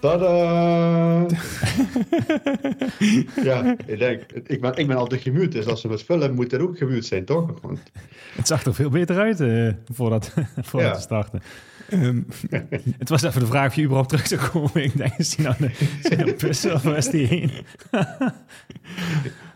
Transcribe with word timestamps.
Tada! 0.00 1.26
ja, 3.44 3.76
ik 3.86 3.98
denk, 3.98 4.22
ik 4.32 4.60
ben, 4.60 4.76
ik 4.76 4.86
ben 4.86 4.96
altijd 4.96 5.20
gemute, 5.22 5.48
dus 5.56 5.66
als 5.66 5.82
we 5.82 5.88
met 5.88 6.02
vullen 6.02 6.34
moet 6.34 6.50
dat 6.50 6.60
ook 6.60 6.78
gemute 6.78 7.06
zijn, 7.06 7.24
toch? 7.24 7.60
Want, 7.60 7.80
Het 8.36 8.46
zag 8.46 8.64
er 8.64 8.74
veel 8.74 8.90
beter 8.90 9.18
uit 9.18 9.40
eh, 9.40 9.68
voordat, 9.92 10.34
voordat 10.68 10.90
Ja. 10.90 10.94
we 10.96 11.00
starten. 11.00 11.42
Ehm, 11.88 12.20
Het 12.98 13.08
was 13.08 13.22
even 13.22 13.40
de 13.40 13.46
vraag 13.46 13.66
of 13.68 13.74
je 13.74 13.82
überhaupt 13.82 14.08
terug 14.08 14.26
zou 14.26 14.40
komen. 14.50 14.84
Ik 14.84 14.96
denk, 14.96 15.12
is 15.16 15.36
die 15.36 15.44
nou 15.44 15.56
de, 15.58 15.70
zijn 16.02 16.24
de 16.26 16.34
pussen 16.34 16.74
of 16.74 16.82
waar 16.82 16.96
is 16.96 17.08
die 17.10 17.26
heen? 17.26 17.50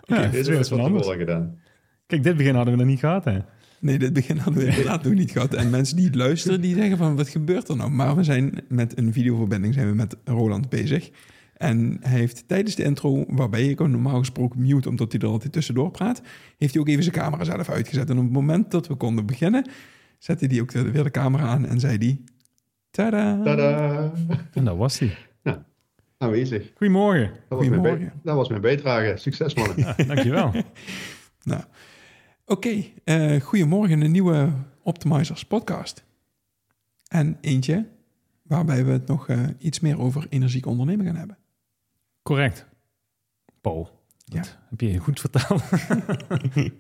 ja, 0.02 0.26
dit 0.26 0.34
is 0.48 0.68
weer 0.68 0.92
wat 0.92 1.06
we 1.06 1.16
gedaan. 1.18 1.58
Kijk, 2.06 2.22
dit 2.22 2.36
begin 2.36 2.54
hadden 2.54 2.72
we 2.74 2.78
nog 2.80 2.88
niet 2.88 3.00
gehad, 3.00 3.24
hè? 3.24 3.38
Nee, 3.80 3.98
dit 3.98 4.12
begin 4.12 4.36
hadden 4.36 4.62
we 4.62 4.68
inderdaad 4.68 5.02
nog 5.02 5.12
niet 5.12 5.30
gehad. 5.30 5.54
En 5.54 5.70
mensen 5.70 5.96
die 5.96 6.06
het 6.06 6.14
luisteren, 6.14 6.60
die 6.60 6.74
zeggen 6.74 6.96
van, 6.96 7.16
wat 7.16 7.28
gebeurt 7.28 7.68
er 7.68 7.76
nou? 7.76 7.90
Maar 7.90 8.16
we 8.16 8.22
zijn 8.22 8.64
met 8.68 8.98
een 8.98 9.12
videoverbinding 9.12 9.74
zijn 9.74 9.88
we 9.88 9.94
met 9.94 10.16
Roland 10.24 10.68
bezig. 10.68 11.10
En 11.56 11.96
hij 12.00 12.18
heeft 12.18 12.48
tijdens 12.48 12.74
de 12.74 12.82
intro, 12.82 13.24
waarbij 13.28 13.68
ik 13.68 13.78
hem 13.78 13.90
normaal 13.90 14.18
gesproken 14.18 14.60
mute, 14.60 14.88
omdat 14.88 15.12
hij 15.12 15.20
er 15.20 15.26
altijd 15.26 15.52
tussendoor 15.52 15.90
praat, 15.90 16.22
heeft 16.58 16.72
hij 16.72 16.82
ook 16.82 16.88
even 16.88 17.02
zijn 17.02 17.14
camera 17.14 17.44
zelf 17.44 17.68
uitgezet. 17.68 18.10
En 18.10 18.16
op 18.16 18.24
het 18.24 18.32
moment 18.32 18.70
dat 18.70 18.86
we 18.86 18.94
konden 18.94 19.26
beginnen, 19.26 19.70
zette 20.18 20.46
hij 20.46 20.60
ook 20.60 20.70
weer 20.72 21.04
de 21.04 21.10
camera 21.10 21.46
aan 21.46 21.66
en 21.66 21.80
zei 21.80 21.96
hij, 21.98 22.20
tada! 22.90 23.42
Tada! 23.42 24.12
En 24.52 24.64
dat 24.64 24.76
was 24.76 24.98
die. 24.98 25.12
Aanwezig. 26.22 26.70
Goedemorgen. 26.76 27.30
Dat 27.48 27.58
was, 27.58 27.68
mijn 27.68 27.80
Goedemorgen. 27.80 28.12
dat 28.22 28.36
was 28.36 28.48
mijn 28.48 28.60
bijdrage. 28.60 29.16
Succes, 29.16 29.54
mannen. 29.54 29.78
Ja, 29.78 29.94
dankjewel. 30.06 30.52
Nou, 31.42 31.62
oké. 32.50 32.84
eh, 33.04 33.40
goedemorgen, 33.40 34.00
een 34.00 34.10
nieuwe 34.10 34.52
Optimizers 34.82 35.44
podcast. 35.44 36.04
En 37.08 37.38
eentje 37.40 37.86
waarbij 38.42 38.84
we 38.84 38.90
het 38.92 39.06
nog 39.06 39.28
eh, 39.28 39.40
iets 39.58 39.80
meer 39.80 39.98
over 39.98 40.26
energieke 40.28 40.68
ondernemen 40.68 41.06
gaan 41.06 41.16
hebben. 41.16 41.38
Correct. 42.22 42.66
Paul, 43.60 43.90
dat 44.24 44.44
Ja. 44.46 44.60
heb 44.70 44.80
je 44.80 44.98
goed 44.98 45.20
verteld. 45.20 45.62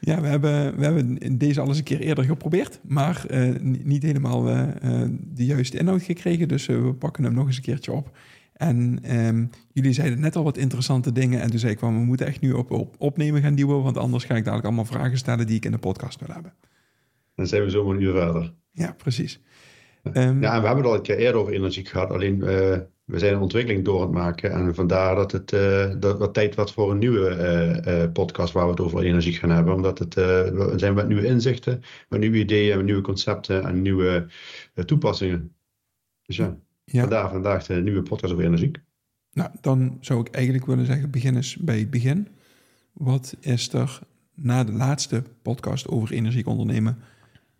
Ja, 0.00 0.20
we 0.20 0.26
hebben, 0.26 0.76
we 0.76 0.84
hebben 0.84 1.38
deze 1.38 1.60
al 1.60 1.66
eens 1.68 1.78
een 1.78 1.84
keer 1.84 2.00
eerder 2.00 2.24
geprobeerd, 2.24 2.80
maar 2.82 3.26
eh, 3.26 3.60
ni- 3.60 3.80
niet 3.84 4.02
helemaal 4.02 4.42
de 5.34 5.44
juiste 5.44 5.78
inhoud 5.78 6.02
gekregen. 6.02 6.48
Dus 6.48 6.66
we 6.66 6.94
pakken 6.94 7.24
hem 7.24 7.34
nog 7.34 7.46
eens 7.46 7.56
een 7.56 7.62
keertje 7.62 7.92
op. 7.92 8.16
En 8.58 8.98
ehm, 9.02 9.46
jullie 9.72 9.92
zeiden 9.92 10.20
net 10.20 10.36
al 10.36 10.44
wat 10.44 10.56
interessante 10.56 11.12
dingen. 11.12 11.40
En 11.40 11.50
toen 11.50 11.58
zei 11.58 11.72
ik 11.72 11.78
van, 11.78 11.98
we 11.98 12.04
moeten 12.04 12.26
echt 12.26 12.40
nu 12.40 12.52
op, 12.52 12.70
op 12.70 12.94
opnemen 12.98 13.42
gaan 13.42 13.54
duwen, 13.54 13.82
want 13.82 13.96
anders 13.96 14.24
ga 14.24 14.34
ik 14.34 14.42
dadelijk 14.42 14.66
allemaal 14.66 14.84
vragen 14.84 15.18
stellen 15.18 15.46
die 15.46 15.56
ik 15.56 15.64
in 15.64 15.70
de 15.70 15.78
podcast 15.78 16.20
wil 16.20 16.34
hebben. 16.34 16.54
Dan 17.34 17.46
zijn 17.46 17.62
we 17.62 17.70
zomaar 17.70 17.94
een 17.94 18.02
uur 18.02 18.12
verder. 18.12 18.54
Ja, 18.72 18.92
precies. 18.92 19.40
Ehm, 20.02 20.42
Ja, 20.42 20.54
en 20.54 20.60
we 20.60 20.66
hebben 20.66 20.76
het 20.76 20.86
al 20.86 20.94
een 20.94 21.02
keer 21.02 21.16
eerder 21.16 21.40
over 21.40 21.52
energiek 21.52 21.88
gehad. 21.88 22.10
Alleen, 22.10 22.42
eh, 22.42 22.78
we 23.04 23.18
zijn 23.18 23.34
een 23.34 23.40
ontwikkeling 23.40 23.84
door 23.84 24.00
het 24.00 24.10
maken. 24.10 24.50
En 24.52 24.74
vandaar 24.74 25.14
dat 25.14 25.32
het 25.32 25.52
eh, 25.52 25.90
dat 25.98 26.18
wat 26.18 26.34
tijd 26.34 26.54
wordt 26.54 26.72
voor 26.72 26.90
een 26.90 26.98
nieuwe 26.98 27.28
eh, 27.28 28.12
podcast 28.12 28.52
waar 28.52 28.64
we 28.64 28.70
het 28.70 28.80
over 28.80 29.02
energiek 29.02 29.36
gaan 29.36 29.50
hebben. 29.50 29.74
Omdat 29.74 29.98
het, 29.98 30.14
we 30.14 30.72
zijn 30.76 30.94
met 30.94 31.08
nieuwe 31.08 31.26
inzichten, 31.26 31.82
met 32.08 32.20
nieuwe 32.20 32.36
ideeën, 32.36 32.76
met 32.76 32.86
nieuwe 32.86 33.00
concepten 33.00 33.64
en 33.64 33.82
nieuwe 33.82 34.26
toepassingen. 34.84 35.52
Dus 36.22 36.36
ja, 36.36 36.58
ja. 36.92 37.00
vandaar 37.00 37.30
vandaag 37.30 37.66
de 37.66 37.74
nieuwe 37.74 38.02
podcast 38.02 38.32
over 38.32 38.44
energiek. 38.44 38.80
Nou, 39.32 39.50
dan 39.60 39.98
zou 40.00 40.20
ik 40.20 40.28
eigenlijk 40.28 40.66
willen 40.66 40.86
zeggen, 40.86 41.10
begin 41.10 41.36
eens 41.36 41.56
bij 41.56 41.78
het 41.78 41.90
begin. 41.90 42.28
Wat 42.92 43.36
is 43.40 43.72
er 43.72 44.00
na 44.34 44.64
de 44.64 44.72
laatste 44.72 45.22
podcast 45.42 45.88
over 45.88 46.12
energiek 46.12 46.46
ondernemen, 46.46 46.98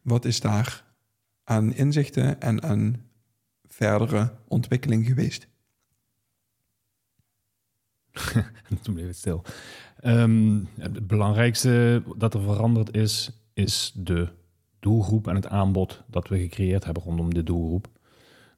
wat 0.02 0.24
is 0.24 0.40
daar 0.40 0.84
aan 1.44 1.74
inzichten 1.74 2.40
en 2.40 2.62
aan 2.62 3.02
verdere 3.66 4.32
ontwikkeling 4.48 5.06
geweest? 5.06 5.48
Toen 8.82 8.94
bleef 8.94 9.06
het 9.06 9.16
stil. 9.16 9.44
Ehm, 10.00 10.64
het 10.78 11.06
belangrijkste 11.06 12.02
dat 12.16 12.34
er 12.34 12.42
veranderd 12.42 12.96
is, 12.96 13.30
is 13.54 13.92
de 13.96 14.28
doelgroep 14.80 15.28
en 15.28 15.34
het 15.34 15.46
aanbod 15.46 16.02
dat 16.06 16.28
we 16.28 16.38
gecreëerd 16.38 16.84
hebben 16.84 17.02
rondom 17.02 17.34
de 17.34 17.42
doelgroep. 17.42 17.88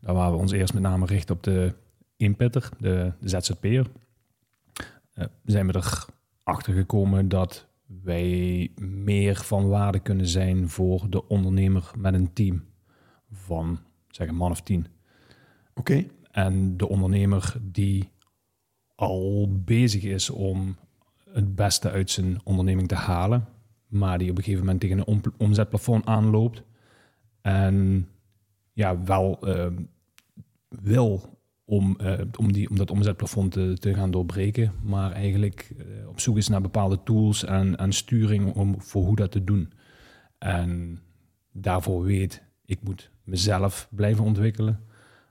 Daar 0.00 0.14
waar 0.14 0.30
we 0.30 0.36
ons 0.36 0.52
eerst 0.52 0.74
met 0.74 0.82
name 0.82 1.06
richten 1.06 1.34
op 1.34 1.42
de 1.42 1.74
inpitter, 2.16 2.68
de, 2.78 3.12
de 3.20 3.28
ZZP'er. 3.28 3.86
Eh, 5.12 5.26
zijn 5.44 5.66
we 5.66 5.82
erachter 6.42 6.74
gekomen 6.74 7.28
dat 7.28 7.68
wij 8.02 8.70
meer 8.80 9.36
van 9.36 9.68
waarde 9.68 9.98
kunnen 9.98 10.26
zijn 10.28 10.68
voor 10.68 11.10
de 11.10 11.28
ondernemer 11.28 11.90
met 11.96 12.14
een 12.14 12.32
team 12.32 12.64
van 13.30 13.78
zeg 14.08 14.28
een 14.28 14.34
man 14.34 14.50
of 14.50 14.62
tien. 14.62 14.86
Oké, 15.74 16.04
En 16.30 16.76
de 16.76 16.88
ondernemer 16.88 17.54
die 17.62 18.10
al 18.94 19.48
bezig 19.64 20.02
is 20.02 20.30
om 20.30 20.76
het 21.32 21.54
beste 21.54 21.90
uit 21.90 22.10
zijn 22.10 22.40
onderneming 22.44 22.88
te 22.88 22.94
halen, 22.94 23.48
maar 23.86 24.18
die 24.18 24.30
op 24.30 24.36
een 24.36 24.42
gegeven 24.42 24.64
moment 24.64 24.80
tegen 24.80 24.98
een 24.98 25.06
om- 25.06 25.22
omzetplafond 25.38 26.06
aanloopt 26.06 26.62
en 27.40 28.08
ja, 28.80 29.02
wel 29.02 29.38
eh, 29.40 29.66
wil 30.68 31.38
om, 31.64 31.96
eh, 31.98 32.20
om, 32.38 32.52
die, 32.52 32.70
om 32.70 32.76
dat 32.76 32.90
omzetplafond 32.90 33.52
te, 33.52 33.76
te 33.78 33.94
gaan 33.94 34.10
doorbreken, 34.10 34.72
maar 34.82 35.12
eigenlijk 35.12 35.74
eh, 35.78 36.08
op 36.08 36.20
zoek 36.20 36.36
is 36.36 36.48
naar 36.48 36.60
bepaalde 36.60 37.02
tools 37.02 37.44
en, 37.44 37.76
en 37.76 37.92
sturing 37.92 38.54
om, 38.54 38.80
voor 38.80 39.04
hoe 39.04 39.16
dat 39.16 39.30
te 39.30 39.44
doen. 39.44 39.72
En 40.38 41.00
daarvoor 41.52 42.02
weet, 42.02 42.42
ik 42.64 42.82
moet 42.82 43.10
mezelf 43.24 43.88
blijven 43.90 44.24
ontwikkelen. 44.24 44.84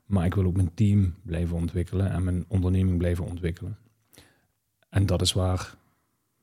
Maar 0.05 0.25
ik 0.25 0.33
wil 0.33 0.45
ook 0.45 0.55
mijn 0.55 0.73
team 0.73 1.15
blijven 1.23 1.55
ontwikkelen 1.55 2.11
en 2.11 2.23
mijn 2.23 2.45
onderneming 2.47 2.97
blijven 2.97 3.25
ontwikkelen. 3.25 3.77
En 4.89 5.05
dat 5.05 5.21
is 5.21 5.33
waar 5.33 5.77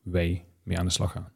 wij 0.03 0.45
mee 0.63 0.79
aan 0.79 0.85
de 0.85 0.93
slag 0.93 1.13
gaan. 1.13 1.29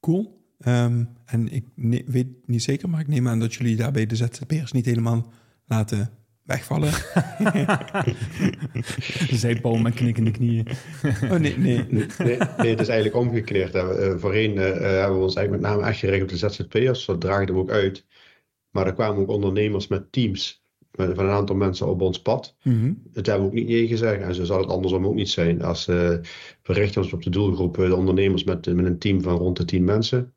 cool. 0.00 0.37
Ehm, 0.58 1.04
en 1.24 1.52
ik 1.52 1.64
ne- 1.74 2.02
weet 2.06 2.26
niet 2.46 2.62
zeker, 2.62 2.88
maar 2.88 3.00
ik 3.00 3.08
neem 3.08 3.28
aan 3.28 3.38
dat 3.38 3.54
jullie 3.54 3.76
daarbij 3.76 4.06
de 4.06 4.16
ZZP'ers 4.16 4.72
niet 4.72 4.84
helemaal 4.86 5.32
laten 5.66 6.10
wegvallen. 6.42 6.92
Zei 9.30 9.60
Paul 9.60 9.76
met 9.78 9.94
knikkende 9.94 10.30
knieën. 10.30 10.66
Oh 11.30 11.38
nee, 11.38 11.58
nee. 11.58 11.84
Nee, 11.88 12.36
het 12.70 12.80
is 12.80 12.88
eigenlijk 12.88 13.14
omgekeerd. 13.16 13.72
hè. 13.72 13.98
Eh, 13.98 14.18
voorheen 14.18 14.58
eh, 14.58 14.68
eh, 14.76 14.80
hebben 15.00 15.16
we 15.18 15.22
ons 15.24 15.34
eigenlijk 15.34 15.66
met 15.66 15.72
name 15.74 15.88
echt 15.88 15.98
gericht 15.98 16.22
op 16.22 16.28
de 16.28 16.36
ZZP'ers. 16.36 17.04
Dat 17.06 17.20
draagden 17.20 17.54
we 17.54 17.60
ook 17.60 17.70
uit. 17.70 18.06
Maar 18.70 18.86
er 18.86 18.92
kwamen 18.94 19.20
ook 19.22 19.28
ondernemers 19.28 19.86
met 19.88 20.12
teams 20.12 20.62
met- 20.90 21.14
van 21.14 21.24
een 21.24 21.30
aantal 21.30 21.56
mensen 21.56 21.88
op 21.88 22.00
ons 22.00 22.22
pad. 22.22 22.56
Mhm. 22.62 22.92
Het 23.12 23.26
hebben 23.26 23.44
we 23.44 23.50
ook 23.50 23.58
niet 23.58 23.68
nee 23.68 23.86
gezegd. 23.86 24.22
En 24.22 24.34
zo 24.34 24.44
zal 24.44 24.60
het 24.60 24.70
andersom 24.70 25.06
ook 25.06 25.14
niet 25.14 25.30
zijn. 25.30 25.62
Als 25.62 25.88
eh, 25.88 25.96
we 26.62 26.72
richten 26.72 27.02
ons 27.02 27.12
op 27.12 27.22
de 27.22 27.30
doelgroep, 27.30 27.74
de 27.76 27.94
ondernemers 27.96 28.44
met, 28.44 28.66
met 28.74 28.84
een 28.86 28.98
team 28.98 29.22
van 29.22 29.36
rond 29.36 29.56
de 29.56 29.64
10 29.64 29.84
mensen. 29.84 30.32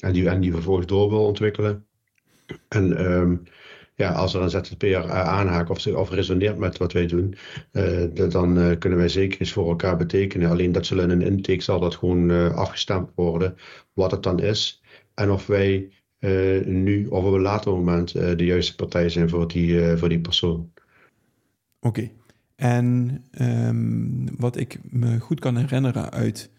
En 0.00 0.12
die, 0.12 0.28
en 0.28 0.40
die 0.40 0.52
vervolgens 0.52 0.86
door 0.86 1.08
wil 1.08 1.24
ontwikkelen. 1.26 1.86
En 2.68 2.96
ehm, 2.96 3.36
ja, 3.96 4.12
als 4.12 4.34
er 4.34 4.42
een 4.42 4.50
ZZP'er 4.50 5.10
aanhaakt 5.10 5.70
of, 5.70 5.86
of 5.86 6.10
resoneert 6.10 6.58
met 6.58 6.78
wat 6.78 6.92
wij 6.92 7.06
doen, 7.06 7.34
eh, 7.72 8.04
dan 8.30 8.58
eh, 8.58 8.78
kunnen 8.78 8.98
wij 8.98 9.08
zeker 9.08 9.40
iets 9.40 9.52
voor 9.52 9.68
elkaar 9.68 9.96
betekenen. 9.96 10.50
Alleen 10.50 10.72
dat 10.72 10.86
zullen 10.86 11.10
in 11.10 11.20
een 11.20 11.26
intake 11.26 11.62
zal 11.62 11.80
dat 11.80 11.94
gewoon 11.94 12.30
eh, 12.30 12.54
afgestemd 12.54 13.10
worden, 13.14 13.54
wat 13.92 14.10
het 14.10 14.22
dan 14.22 14.40
is. 14.40 14.82
En 15.14 15.30
of 15.30 15.46
wij 15.46 15.90
nu 16.64 17.06
of 17.06 17.24
op 17.24 17.32
een 17.32 17.40
later 17.40 17.72
moment 17.72 18.12
de 18.12 18.44
juiste 18.44 18.74
partij 18.74 19.08
zijn 19.08 19.28
voor 19.28 19.48
die, 19.48 19.96
voor 19.96 20.08
die 20.08 20.20
persoon. 20.20 20.72
Oké. 21.80 22.10
En 22.56 23.22
ehm, 23.30 24.36
wat 24.38 24.56
ik 24.56 24.78
me 24.82 25.20
goed 25.20 25.40
kan 25.40 25.56
herinneren 25.56 26.10
uit 26.10 26.50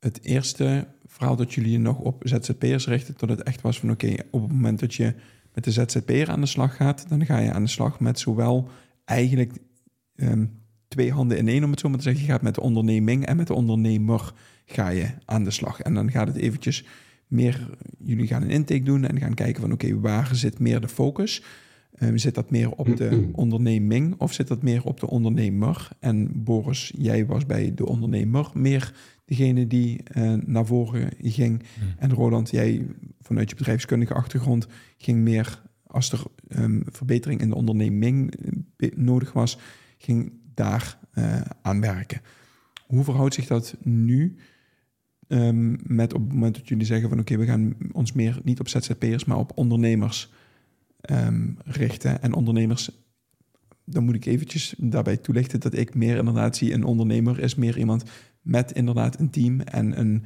het 0.00 0.20
eerste 0.22 0.86
verhaal 1.06 1.36
dat 1.36 1.54
jullie 1.54 1.78
nog 1.78 1.98
op 1.98 2.22
ZZP'ers 2.24 2.86
richten, 2.86 3.16
tot 3.16 3.28
het 3.28 3.42
echt 3.42 3.60
was 3.60 3.80
van 3.80 3.90
oké, 3.90 4.14
op 4.30 4.42
het 4.42 4.52
moment 4.52 4.80
dat 4.80 4.94
je 4.94 5.14
met 5.54 5.64
de 5.64 5.70
ZZP'er 5.70 6.30
aan 6.30 6.40
de 6.40 6.46
slag 6.46 6.76
gaat, 6.76 7.08
dan 7.08 7.26
ga 7.26 7.38
je 7.38 7.52
aan 7.52 7.62
de 7.62 7.68
slag 7.68 8.00
met 8.00 8.18
zowel 8.18 8.68
eigenlijk 9.04 9.52
ehm, 10.16 10.46
twee 10.88 11.12
handen 11.12 11.38
in 11.38 11.48
één, 11.48 11.64
om 11.64 11.70
het 11.70 11.80
zo 11.80 11.88
maar 11.88 11.98
te 11.98 12.04
zeggen. 12.04 12.24
Je 12.24 12.30
gaat 12.30 12.42
met 12.42 12.54
de 12.54 12.60
onderneming 12.60 13.26
en 13.26 13.36
met 13.36 13.46
de 13.46 13.54
ondernemer 13.54 14.32
ga 14.64 14.88
je 14.88 15.08
aan 15.24 15.44
de 15.44 15.50
slag. 15.50 15.80
En 15.80 15.94
dan 15.94 16.10
gaat 16.10 16.26
het 16.26 16.36
eventjes 16.36 16.84
meer, 17.26 17.70
jullie 17.98 18.26
gaan 18.26 18.42
een 18.42 18.50
intake 18.50 18.82
doen 18.82 19.04
en 19.04 19.18
gaan 19.18 19.34
kijken 19.34 19.60
van 19.60 19.72
oké, 19.72 20.00
waar 20.00 20.34
zit 20.34 20.58
meer 20.58 20.80
de 20.80 20.88
focus? 20.88 21.42
Um, 22.02 22.18
zit 22.18 22.34
dat 22.34 22.50
meer 22.50 22.70
op 22.70 22.96
de 22.96 23.28
onderneming 23.32 24.14
of 24.18 24.32
zit 24.32 24.48
dat 24.48 24.62
meer 24.62 24.84
op 24.84 25.00
de 25.00 25.06
ondernemer? 25.06 25.88
En 25.98 26.44
Boris, 26.44 26.92
jij 26.98 27.26
was 27.26 27.46
bij 27.46 27.74
de 27.74 27.86
ondernemer 27.86 28.50
meer 28.54 28.94
degene 29.24 29.66
die 29.66 30.00
uh, 30.16 30.34
naar 30.46 30.66
voren 30.66 31.10
ging. 31.18 31.62
Hmm. 31.78 31.88
En 31.98 32.12
Roland, 32.12 32.50
jij 32.50 32.86
vanuit 33.20 33.50
je 33.50 33.56
bedrijfskundige 33.56 34.14
achtergrond 34.14 34.66
ging 34.98 35.18
meer 35.18 35.62
als 35.86 36.12
er 36.12 36.22
um, 36.48 36.82
verbetering 36.86 37.40
in 37.40 37.48
de 37.48 37.54
onderneming 37.54 38.34
eh, 38.76 38.90
nodig 38.96 39.32
was, 39.32 39.58
ging 39.98 40.32
daar 40.54 40.98
uh, 41.14 41.40
aan 41.62 41.80
werken. 41.80 42.20
Hoe 42.86 43.04
verhoudt 43.04 43.34
zich 43.34 43.46
dat 43.46 43.76
nu 43.82 44.36
um, 45.28 45.78
met 45.82 46.14
op 46.14 46.20
het 46.20 46.32
moment 46.32 46.54
dat 46.54 46.68
jullie 46.68 46.86
zeggen 46.86 47.08
van 47.08 47.18
oké, 47.18 47.32
okay, 47.32 47.46
we 47.46 47.52
gaan 47.52 47.76
ons 47.92 48.12
meer 48.12 48.40
niet 48.44 48.60
op 48.60 48.68
ZZP'ers, 48.68 49.24
maar 49.24 49.38
op 49.38 49.52
ondernemers 49.54 50.32
um, 51.10 51.56
richten. 51.64 52.22
En 52.22 52.32
ondernemers, 52.32 52.90
dan 53.84 54.04
moet 54.04 54.14
ik 54.14 54.24
eventjes 54.24 54.74
daarbij 54.78 55.16
toelichten 55.16 55.60
dat 55.60 55.74
ik 55.74 55.94
meer 55.94 56.16
inderdaad 56.16 56.56
zie, 56.56 56.72
een 56.72 56.84
ondernemer 56.84 57.38
is 57.38 57.54
meer 57.54 57.78
iemand 57.78 58.04
met 58.42 58.72
inderdaad 58.72 59.18
een 59.18 59.30
team 59.30 59.60
en 59.60 59.98
een, 59.98 60.24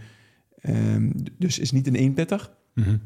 um, 0.63 1.13
dus 1.39 1.59
is 1.59 1.71
niet 1.71 1.87
een 1.87 1.95
eenpitter. 1.95 2.51
Mm 2.75 2.85
-hmm. 2.85 3.01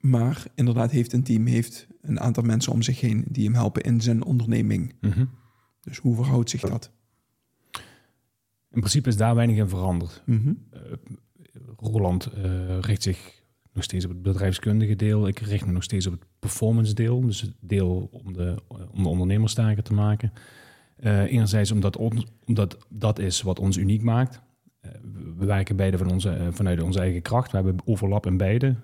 Maar 0.00 0.44
inderdaad 0.54 0.90
heeft 0.90 1.12
een 1.12 1.22
team, 1.22 1.46
heeft 1.46 1.86
een 2.00 2.20
aantal 2.20 2.42
mensen 2.42 2.72
om 2.72 2.82
zich 2.82 3.00
heen 3.00 3.24
die 3.28 3.44
hem 3.44 3.54
helpen 3.54 3.82
in 3.82 4.00
zijn 4.00 4.24
onderneming. 4.24 4.94
Mm 5.00 5.10
-hmm. 5.10 5.30
Dus 5.80 5.98
hoe 5.98 6.14
verhoudt 6.14 6.50
zich 6.50 6.60
dat? 6.60 6.90
In 8.70 8.80
principe 8.80 9.08
is 9.08 9.16
daar 9.16 9.34
weinig 9.34 9.56
in 9.56 9.68
veranderd. 9.68 10.22
Mm 10.26 10.42
-hmm. 10.42 10.66
uh, 10.74 10.80
Roland 11.76 12.30
uh, 12.36 12.78
richt 12.80 13.02
zich 13.02 13.37
nog 13.78 13.86
steeds 13.86 14.04
op 14.04 14.10
het 14.10 14.22
bedrijfskundige 14.22 14.96
deel. 14.96 15.28
Ik 15.28 15.38
richt 15.38 15.66
me 15.66 15.72
nog 15.72 15.82
steeds 15.82 16.06
op 16.06 16.12
het 16.12 16.22
performance 16.38 16.94
deel. 16.94 17.20
Dus 17.20 17.40
het 17.40 17.54
deel 17.60 18.08
om 18.12 18.32
de, 18.32 18.54
om 18.68 19.02
de 19.02 19.08
ondernemers 19.08 19.52
sterker 19.52 19.82
te 19.82 19.92
maken. 19.92 20.32
Uh, 21.00 21.32
enerzijds 21.32 21.70
omdat, 21.70 21.96
omdat 21.96 22.76
dat 22.88 23.18
is 23.18 23.42
wat 23.42 23.58
ons 23.58 23.76
uniek 23.76 24.02
maakt. 24.02 24.40
Uh, 24.84 24.90
we 25.36 25.46
werken 25.46 25.76
beide 25.76 25.98
van 25.98 26.10
onze, 26.10 26.38
uh, 26.38 26.46
vanuit 26.50 26.82
onze 26.82 27.00
eigen 27.00 27.22
kracht. 27.22 27.50
We 27.50 27.56
hebben 27.56 27.76
overlap 27.84 28.26
in 28.26 28.36
beide. 28.36 28.74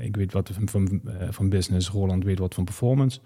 ik 0.00 0.16
weet 0.16 0.32
wat 0.32 0.50
van, 0.52 0.68
van, 0.68 1.00
van, 1.30 1.48
business, 1.48 1.88
Roland 1.88 2.24
weet 2.24 2.38
wat 2.38 2.54
van 2.54 2.64
performance. 2.64 3.20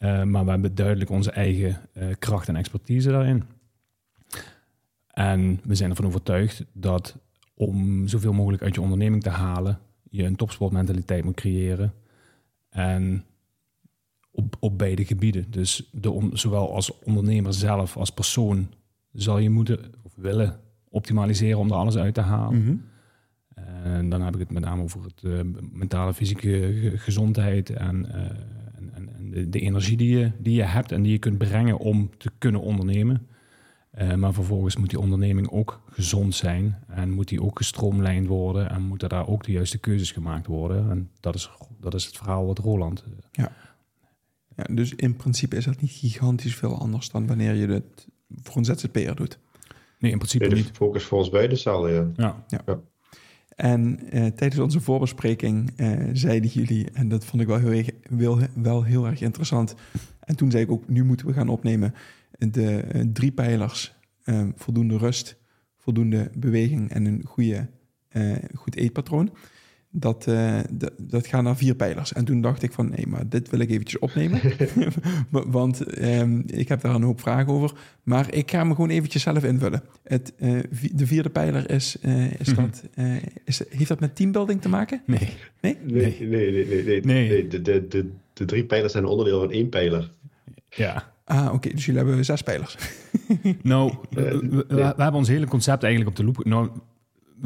maar 0.00 0.44
we 0.44 0.50
hebben 0.50 0.74
duidelijk 0.74 1.10
onze 1.10 1.30
eigen 1.30 1.80
kracht 2.18 2.48
en 2.48 2.56
expertise 2.56 3.10
daarin. 3.10 3.44
En 5.06 5.60
we 5.64 5.74
zijn 5.74 5.90
ervan 5.90 6.06
overtuigd 6.06 6.64
dat 6.72 7.16
om 7.54 8.08
zoveel 8.08 8.32
mogelijk 8.32 8.62
uit 8.62 8.74
je 8.74 8.80
onderneming 8.80 9.22
te 9.22 9.30
halen, 9.30 9.78
je 10.16 10.24
een 10.24 10.36
topsportmentaliteit 10.36 11.24
moet 11.24 11.34
creëren. 11.34 11.92
En 12.70 13.24
op, 14.30 14.56
op 14.60 14.78
beide 14.78 15.04
gebieden. 15.04 15.50
Dus 15.50 15.88
de, 15.92 16.30
zowel 16.32 16.74
als 16.74 16.98
ondernemer 16.98 17.54
zelf, 17.54 17.96
als 17.96 18.10
persoon, 18.10 18.68
zal 19.12 19.38
je 19.38 19.50
moeten 19.50 19.78
of 20.02 20.12
willen 20.16 20.60
optimaliseren 20.88 21.58
om 21.58 21.70
er 21.70 21.76
alles 21.76 21.96
uit 21.96 22.14
te 22.14 22.20
halen. 22.20 22.58
Mm 22.58 22.66
-hmm. 22.66 22.82
En 23.82 24.08
dan 24.08 24.22
heb 24.22 24.34
ik 24.34 24.40
het 24.40 24.50
met 24.50 24.62
name 24.62 24.82
over 24.82 25.04
het 25.04 25.22
uh, 25.22 25.40
mentale, 25.72 26.14
fysieke 26.14 26.72
gezondheid 26.94 27.70
en, 27.70 28.06
uh, 28.08 28.14
en, 28.74 28.92
en 28.94 29.30
de, 29.30 29.48
de, 29.48 29.60
energie 29.60 29.96
die 29.96 30.18
je, 30.18 30.30
die 30.38 30.54
je 30.54 30.62
hebt 30.62 30.92
en 30.92 31.02
die 31.02 31.12
je 31.12 31.18
kunt 31.18 31.38
brengen 31.38 31.78
om 31.78 32.10
te 32.18 32.30
kunnen 32.38 32.60
ondernemen. 32.60 33.26
Uh, 33.98 34.14
maar 34.14 34.32
vervolgens 34.32 34.76
moet 34.76 34.90
die 34.90 35.00
onderneming 35.00 35.50
ook 35.50 35.80
gezond 35.90 36.34
zijn 36.34 36.78
en 36.88 37.10
moet 37.10 37.28
die 37.28 37.42
ook 37.42 37.58
gestroomlijnd 37.58 38.26
worden 38.26 38.70
en 38.70 38.82
moeten 38.82 39.08
daar 39.08 39.28
ook 39.28 39.44
de 39.44 39.52
juiste 39.52 39.78
keuzes 39.78 40.12
gemaakt 40.12 40.46
worden. 40.46 40.90
En 40.90 41.10
dat 41.20 41.34
is, 41.34 41.50
dat 41.80 41.94
is 41.94 42.04
het 42.04 42.16
verhaal 42.16 42.46
wat 42.46 42.58
Roland. 42.58 43.04
Ja. 43.32 43.52
ja, 44.56 44.64
dus 44.74 44.94
in 44.94 45.16
principe 45.16 45.56
is 45.56 45.64
dat 45.64 45.80
niet 45.80 45.90
gigantisch 45.90 46.54
veel 46.54 46.78
anders 46.78 47.10
dan 47.10 47.26
wanneer 47.26 47.54
je 47.54 47.66
het 47.66 48.06
voor 48.42 48.56
een 48.56 48.64
ZZP'er 48.64 49.14
doet. 49.14 49.38
Nee, 49.98 50.12
in 50.12 50.18
principe 50.18 50.46
niet. 50.46 50.70
focus 50.72 51.04
voor 51.04 51.18
ons 51.18 51.30
beiden 51.30 51.58
zal, 51.58 51.88
ja. 51.88 52.10
Ja. 52.16 52.44
ja. 52.48 52.60
ja. 52.66 52.80
En 53.56 54.00
uh, 54.02 54.26
tijdens 54.26 54.58
onze 54.58 54.80
voorbespreking 54.80 55.72
uh, 55.76 56.10
zeiden 56.12 56.50
jullie, 56.50 56.90
en 56.90 57.08
dat 57.08 57.24
vond 57.24 57.42
ik 57.42 57.48
wel 57.48 57.58
heel, 57.58 57.70
erg, 57.70 57.90
wel, 58.08 58.38
wel 58.54 58.82
heel 58.82 59.06
erg 59.06 59.20
interessant. 59.20 59.74
En 60.20 60.36
toen 60.36 60.50
zei 60.50 60.62
ik 60.62 60.70
ook, 60.70 60.88
nu 60.88 61.04
moeten 61.04 61.26
we 61.26 61.32
gaan 61.32 61.48
opnemen 61.48 61.94
de 62.38 62.84
uh, 62.94 63.02
drie 63.12 63.32
pijlers, 63.32 63.94
uh, 64.24 64.42
voldoende 64.54 64.96
rust, 64.96 65.36
voldoende 65.76 66.30
beweging 66.34 66.90
en 66.90 67.04
een 67.04 67.22
goede, 67.26 67.66
uh, 68.12 68.36
goed 68.54 68.76
eetpatroon. 68.76 69.30
Dat, 69.98 70.24
dat 70.96 71.26
gaat 71.26 71.42
naar 71.42 71.56
vier 71.56 71.74
pijlers. 71.74 72.12
En 72.12 72.24
toen 72.24 72.40
dacht 72.40 72.62
ik 72.62 72.72
van, 72.72 72.90
nee, 72.90 73.06
maar 73.06 73.28
dit 73.28 73.50
wil 73.50 73.60
ik 73.60 73.70
eventjes 73.70 74.00
opnemen. 74.00 74.40
Want 75.30 76.02
um, 76.02 76.42
ik 76.46 76.68
heb 76.68 76.80
daar 76.80 76.94
een 76.94 77.02
hoop 77.02 77.20
vragen 77.20 77.52
over. 77.52 77.72
Maar 78.02 78.34
ik 78.34 78.50
ga 78.50 78.64
me 78.64 78.74
gewoon 78.74 78.90
eventjes 78.90 79.22
zelf 79.22 79.44
invullen. 79.44 79.82
Het, 80.02 80.32
de 80.92 81.06
vierde 81.06 81.30
pijler 81.30 81.70
is, 81.70 81.96
is 82.38 82.48
mm 82.48 82.54
-hmm. 82.54 82.54
dat, 82.54 82.82
is, 83.44 83.62
heeft 83.68 83.88
dat 83.88 84.00
met 84.00 84.16
teambuilding 84.16 84.60
te 84.62 84.68
maken? 84.68 85.02
Nee. 85.06 85.28
Nee? 85.60 85.76
Nee, 85.82 86.16
nee, 86.20 86.50
nee. 86.50 86.66
nee, 86.66 86.84
nee, 86.84 87.00
nee. 87.00 87.28
nee. 87.28 87.48
De, 87.48 87.62
de, 87.62 87.88
de, 87.88 88.10
de 88.32 88.44
drie 88.44 88.64
pijlers 88.64 88.92
zijn 88.92 89.04
onderdeel 89.04 89.40
van 89.40 89.50
één 89.50 89.68
pijler. 89.68 90.10
Ja. 90.68 91.14
Ah, 91.26 91.44
oké. 91.44 91.54
Okay. 91.54 91.72
Dus 91.72 91.84
jullie 91.86 92.02
hebben 92.02 92.24
zes 92.24 92.38
spelers. 92.38 92.76
nou, 93.62 93.94
we, 94.10 94.22
we, 94.50 94.64
we, 94.68 94.82
hebben 94.82 95.14
ons 95.14 95.28
hele 95.28 95.46
concept 95.46 95.82
eigenlijk 95.82 96.10
op 96.10 96.16
de 96.16 96.24
loop. 96.24 96.44
Nou, 96.44 96.70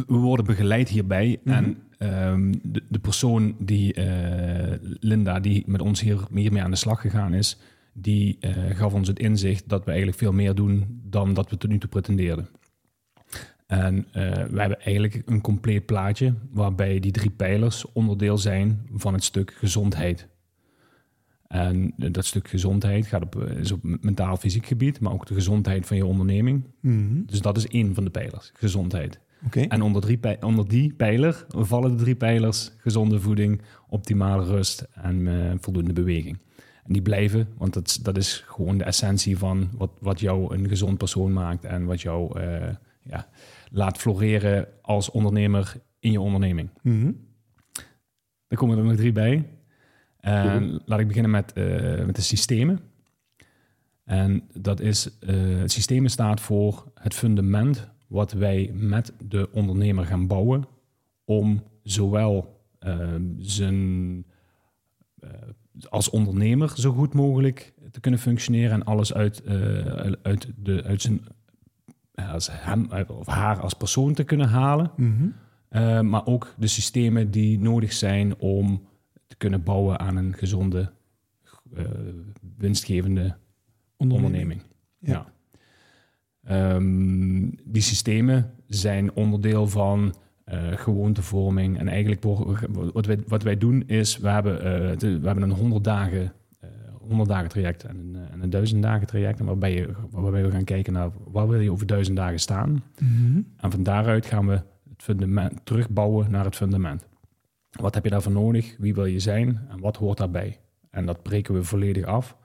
we 0.07 0.17
worden 0.17 0.47
begeleid 0.47 0.89
hierbij. 0.89 1.41
Mm 1.43 1.53
-hmm. 1.53 1.77
En 1.99 2.29
um, 2.33 2.61
de, 2.63 2.83
de, 2.89 2.99
persoon 2.99 3.55
die, 3.59 3.97
uh, 3.97 4.75
Linda, 5.01 5.41
die 5.41 5.63
met 5.67 5.81
ons 5.81 6.01
hier, 6.01 6.21
hiermee 6.35 6.63
aan 6.63 6.71
de 6.71 6.77
slag 6.77 7.01
gegaan 7.01 7.35
is, 7.35 7.59
die 7.93 8.39
uh, 8.41 8.51
gaf 8.77 8.93
ons 8.93 9.09
het 9.09 9.19
inzicht 9.19 9.69
dat 9.69 9.81
we 9.81 9.89
eigenlijk 9.89 10.19
veel 10.19 10.33
meer 10.33 10.55
doen 10.55 11.01
dan 11.03 11.35
dat 11.35 11.51
we 11.51 11.57
tot 11.57 11.71
nu 11.71 11.79
toe 11.79 11.89
pretendeerden. 11.89 12.49
En 13.67 13.97
uh, 13.97 14.33
we 14.33 14.61
hebben 14.61 14.81
eigenlijk 14.81 15.23
een 15.27 15.41
compleet 15.41 15.87
plaatje 15.87 16.35
waarbij 16.51 17.01
die 17.01 17.13
drie 17.13 17.31
pijlers 17.31 17.93
onderdeel 17.93 18.39
zijn 18.39 18.87
van 18.93 19.13
het 19.15 19.25
stuk 19.25 19.55
gezondheid. 19.59 20.29
En 21.51 21.93
dat 21.97 22.25
stuk 22.25 22.49
gezondheid 22.49 23.07
gaat 23.07 23.23
op, 23.23 23.45
is 23.45 23.73
op 23.73 23.81
mentaal-fysiek 23.83 24.67
gebied, 24.67 25.01
maar 25.01 25.13
ook 25.13 25.27
de 25.27 25.35
gezondheid 25.35 25.87
van 25.87 25.97
je 25.97 26.07
onderneming. 26.07 26.65
Mm 26.81 27.09
-hmm. 27.09 27.27
Dus 27.27 27.41
dat 27.41 27.57
is 27.57 27.67
één 27.67 27.95
van 27.95 28.05
de 28.05 28.11
pijlers, 28.11 28.51
gezondheid. 28.55 29.21
Okay. 29.47 29.65
En 29.65 29.83
onder, 29.83 30.03
drie, 30.03 30.43
onder 30.43 30.69
die 30.69 30.93
pijler 30.93 31.47
vallen 31.49 31.97
de 31.97 32.03
drie 32.03 32.15
pijlers: 32.15 32.73
gezonde 32.77 33.21
voeding, 33.21 33.63
optimale 33.89 34.45
rust 34.45 34.87
en 34.93 35.17
uh, 35.21 35.53
voldoende 35.61 35.93
beweging. 35.93 36.39
En 36.85 36.93
die 36.93 37.03
blijven, 37.03 37.49
want 37.59 37.75
dat, 37.75 37.99
dat 38.03 38.17
is 38.17 38.45
gewoon 38.47 38.79
de 38.79 38.85
essentie 38.85 39.39
van 39.39 39.71
wat, 39.77 39.91
wat 40.01 40.21
jou 40.21 40.55
een 40.55 40.69
gezond 40.69 40.99
persoon 40.99 41.33
maakt 41.33 41.65
en 41.65 41.85
wat 41.85 42.01
jou 42.01 42.41
uh, 42.41 42.69
ja, 43.03 43.29
laat 43.71 43.99
floreren 43.99 44.69
als 44.83 45.11
ondernemer 45.11 45.75
in 45.99 46.13
je 46.13 46.21
onderneming. 46.21 46.71
Mm 46.83 47.01
-hmm. 47.01 47.29
Er 48.49 48.57
komen 48.57 48.79
er 48.79 48.85
nog 48.85 48.97
drie 48.97 49.13
bij. 49.13 49.60
Mm-hmm. 50.23 50.81
laat 50.85 51.01
ik 51.01 51.07
beginnen 51.07 51.31
met, 51.31 51.53
uh, 51.55 52.05
met 52.05 52.17
de 52.17 52.23
systemen. 52.23 52.81
En 54.05 54.43
dat 54.53 54.81
is, 54.81 55.19
uh, 55.21 55.59
het 55.61 55.73
systemen 55.73 56.11
staat 56.11 56.41
voor 56.41 56.93
het 56.95 57.15
fundament 57.15 57.89
wat 58.07 58.33
wij 58.33 58.71
met 58.75 59.13
de 59.29 59.49
ondernemer 59.53 60.07
gaan 60.07 60.27
bouwen 60.27 60.65
om 61.25 61.63
zowel 61.83 62.65
uh, 62.81 63.15
zijn 63.39 64.25
als 65.89 66.11
ondernemer 66.11 66.73
zo 66.77 66.93
goed 66.93 67.15
mogelijk 67.15 67.73
te 67.91 68.01
kunnen 68.01 68.21
functioneren 68.21 68.73
en 68.73 68.85
alles 68.85 69.15
uit, 69.15 69.43
uit, 70.23 70.53
de, 70.57 70.83
uit 70.83 71.03
zijn 71.03 71.21
als 72.15 72.49
hem 72.53 72.89
of 73.09 73.27
haar 73.27 73.61
als 73.61 73.75
persoon 73.75 74.15
te 74.15 74.25
kunnen 74.25 74.49
halen. 74.49 74.91
Mm-hmm. 74.97 76.09
maar 76.09 76.27
ook 76.27 76.55
de 76.59 76.67
systemen 76.67 77.31
die 77.31 77.59
nodig 77.59 77.93
zijn 77.93 78.39
om 78.39 78.89
te 79.31 79.37
kunnen 79.37 79.63
bouwen 79.63 79.99
aan 79.99 80.17
een 80.17 80.35
gezonde, 80.35 80.91
uh, 81.75 81.85
winstgevende 82.57 83.37
onderneming. 83.97 84.63
Ja. 84.99 85.27
ja. 86.43 86.75
Um, 86.75 87.55
die 87.65 87.83
systemen 87.83 88.51
zijn 88.67 89.13
onderdeel 89.13 89.69
van 89.69 90.15
uh, 90.53 90.73
gewoontevorming. 90.73 91.79
En 91.79 91.89
eigenlijk 91.89 92.23
wat 92.93 93.07
wij, 93.07 93.19
wat 93.27 93.43
wij 93.43 93.59
doen 93.59 93.83
is, 93.87 94.19
we 94.19 94.29
hebben, 94.29 94.55
uh, 94.55 94.99
de, 94.99 95.21
we 95.21 95.27
hebben 95.27 95.45
een 95.45 95.57
100 95.57 95.85
dagen, 95.85 96.33
100 96.99 97.29
dagen 97.29 97.49
traject 97.49 97.85
en 97.85 97.97
een, 97.97 98.17
en 98.31 98.43
een 98.43 98.51
1000 98.51 98.83
dagen 98.83 99.07
traject. 99.07 99.41
Waarbij, 99.41 99.75
je, 99.75 99.95
waarbij 100.11 100.43
we 100.43 100.51
gaan 100.51 100.65
kijken 100.65 100.93
naar 100.93 101.11
waar 101.25 101.49
wil 101.49 101.61
je 101.61 101.73
over 101.73 101.87
duizend 101.87 102.17
dagen 102.17 102.41
staan. 102.41 102.71
Mm 102.71 102.83
-hmm. 102.99 103.47
En 103.57 103.71
van 103.71 103.83
daaruit 103.83 104.27
gaan 104.27 104.47
we 104.47 104.53
het 104.53 105.03
fundament, 105.03 105.61
terugbouwen 105.65 106.31
naar 106.31 106.45
het 106.45 106.57
fundament. 106.57 107.09
Wat 107.71 107.95
heb 107.95 108.05
je 108.05 108.11
daarvoor 108.11 108.33
nodig? 108.33 108.77
Wie 108.79 108.95
wil 108.95 109.05
je 109.05 109.21
zijn? 109.21 109.67
En 109.69 109.81
wat 109.81 109.97
hoort 109.97 110.19
daarbij? 110.19 110.61
En 110.91 111.07
dat 111.07 111.23
breken 111.23 111.55
we 111.55 111.65
volledig 111.65 112.05
af, 112.05 112.37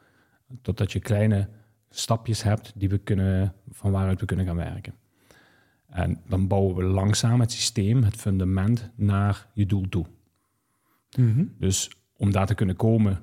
totdat 0.61 0.91
je 0.91 0.99
kleine 0.99 1.49
stapjes 1.89 2.43
hebt 2.43 2.73
die 2.75 2.89
we 2.89 2.97
kunnen, 2.97 3.53
van 3.69 3.91
waaruit 3.91 4.19
we 4.19 4.25
kunnen 4.25 4.45
gaan 4.45 4.55
werken. 4.55 4.93
En 5.89 6.21
dan 6.27 6.47
bouwen 6.47 6.75
we 6.75 6.83
langzaam 6.83 7.39
het 7.39 7.51
systeem, 7.51 8.03
het 8.03 8.15
fundament, 8.15 8.89
naar 8.95 9.47
je 9.53 9.65
doel 9.65 9.89
toe. 9.89 10.05
Mhm. 11.17 11.45
Dus 11.59 11.97
om 12.17 12.31
daar 12.31 12.45
te 12.45 12.55
kunnen 12.55 12.75
komen, 12.75 13.21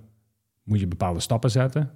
moet 0.63 0.81
je 0.81 0.87
bepaalde 0.87 1.21
stappen 1.21 1.51
zetten. 1.51 1.91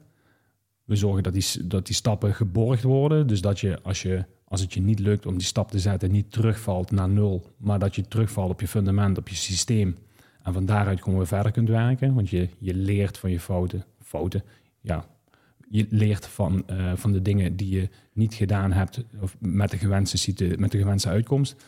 We 0.84 0.96
zorgen 0.96 1.22
dat 1.22 1.32
die, 1.32 1.66
dat 1.66 1.86
die 1.86 1.94
stappen 1.94 2.34
geborgd 2.34 2.82
worden. 2.82 3.26
Dus 3.26 3.40
dat 3.40 3.60
je 3.60 3.82
als, 3.82 4.02
je, 4.02 4.24
als 4.48 4.60
het 4.60 4.74
je 4.74 4.80
niet 4.80 4.98
lukt 4.98 5.26
om 5.26 5.38
die 5.38 5.46
stap 5.46 5.70
te 5.70 5.78
zetten, 5.78 6.10
niet 6.10 6.32
terugvalt 6.32 6.90
naar 6.90 7.08
nul, 7.08 7.54
maar 7.56 7.78
dat 7.78 7.94
je 7.94 8.08
terugvalt 8.08 8.50
op 8.50 8.60
je 8.60 8.68
fundament, 8.68 9.18
op 9.18 9.28
je 9.28 9.34
systeem. 9.34 9.96
En 10.42 10.52
van 10.52 10.66
daaruit 10.66 11.02
gewoon 11.02 11.18
weer 11.18 11.26
verder 11.26 11.52
kunt 11.52 11.68
werken. 11.68 12.14
Want 12.14 12.28
je, 12.28 12.48
je 12.58 12.74
leert 12.74 13.18
van 13.18 13.30
je 13.30 13.40
fouten. 13.40 13.84
Fouten, 14.02 14.42
ja. 14.80 15.06
Je 15.68 15.86
leert 15.90 16.26
van, 16.26 16.68
eh, 16.68 16.92
van 16.94 17.12
de 17.12 17.22
dingen 17.22 17.56
die 17.56 17.74
je 17.80 17.88
niet 18.12 18.34
gedaan 18.34 18.72
hebt 18.72 19.04
of 19.20 19.36
met, 19.38 19.70
de 19.70 19.78
gewenste, 19.78 20.54
met 20.58 20.70
de 20.70 20.78
gewenste 20.78 21.08
uitkomst. 21.08 21.64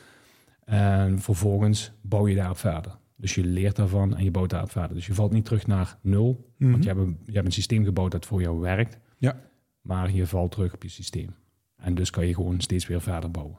En 0.65 1.21
vervolgens 1.21 1.93
bouw 2.01 2.29
je 2.29 2.35
daarop 2.35 2.59
verder. 2.59 2.99
Dus 3.17 3.35
je 3.35 3.45
leert 3.45 3.77
daarvan 3.77 4.17
en 4.17 4.25
je 4.25 4.31
bouwt 4.31 4.51
daarop 4.51 4.71
verder. 4.71 4.95
Dus 4.95 5.07
je 5.07 5.15
valt 5.15 5.33
niet 5.33 5.45
terug 5.45 5.67
naar 5.67 5.99
nul. 6.03 6.53
Mhm. 6.57 6.71
Want 6.71 6.83
je 6.83 6.89
hebt, 6.89 7.01
een, 7.01 7.19
je 7.27 7.33
hebt 7.33 7.47
een 7.47 7.53
systeem 7.53 7.85
gebouwd 7.85 8.13
dat 8.13 8.27
voor 8.27 8.41
jou 8.41 8.61
werkt. 8.61 8.99
Ja. 9.19 9.41
Maar 9.81 10.13
je 10.13 10.27
valt 10.27 10.51
terug 10.51 10.75
op 10.75 10.83
je 10.83 10.89
systeem. 10.89 11.35
En 11.79 11.95
dus 11.95 12.11
kan 12.11 12.27
je 12.27 12.35
gewoon 12.35 12.61
steeds 12.61 12.87
weer 12.87 13.01
verder 13.01 13.31
bouwen. 13.31 13.59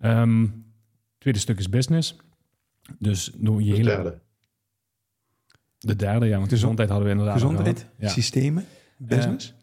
Ehm, 0.00 0.46
tweede 1.18 1.38
stuk 1.38 1.58
is 1.58 1.68
business. 1.68 2.16
Dus 2.98 3.30
door 3.36 3.62
je 3.62 3.70
De 3.70 3.76
hele... 3.76 3.88
derde. 3.88 4.18
De 5.78 5.96
derde, 5.96 6.26
ja. 6.26 6.36
Want 6.38 6.48
Gezond- 6.48 6.50
gezondheid 6.50 6.88
hadden 6.88 7.06
we 7.06 7.12
inderdaad 7.12 7.40
Gezondheid. 7.40 7.88
Ja. 7.98 8.08
systemen, 8.08 8.64
business. 8.96 9.54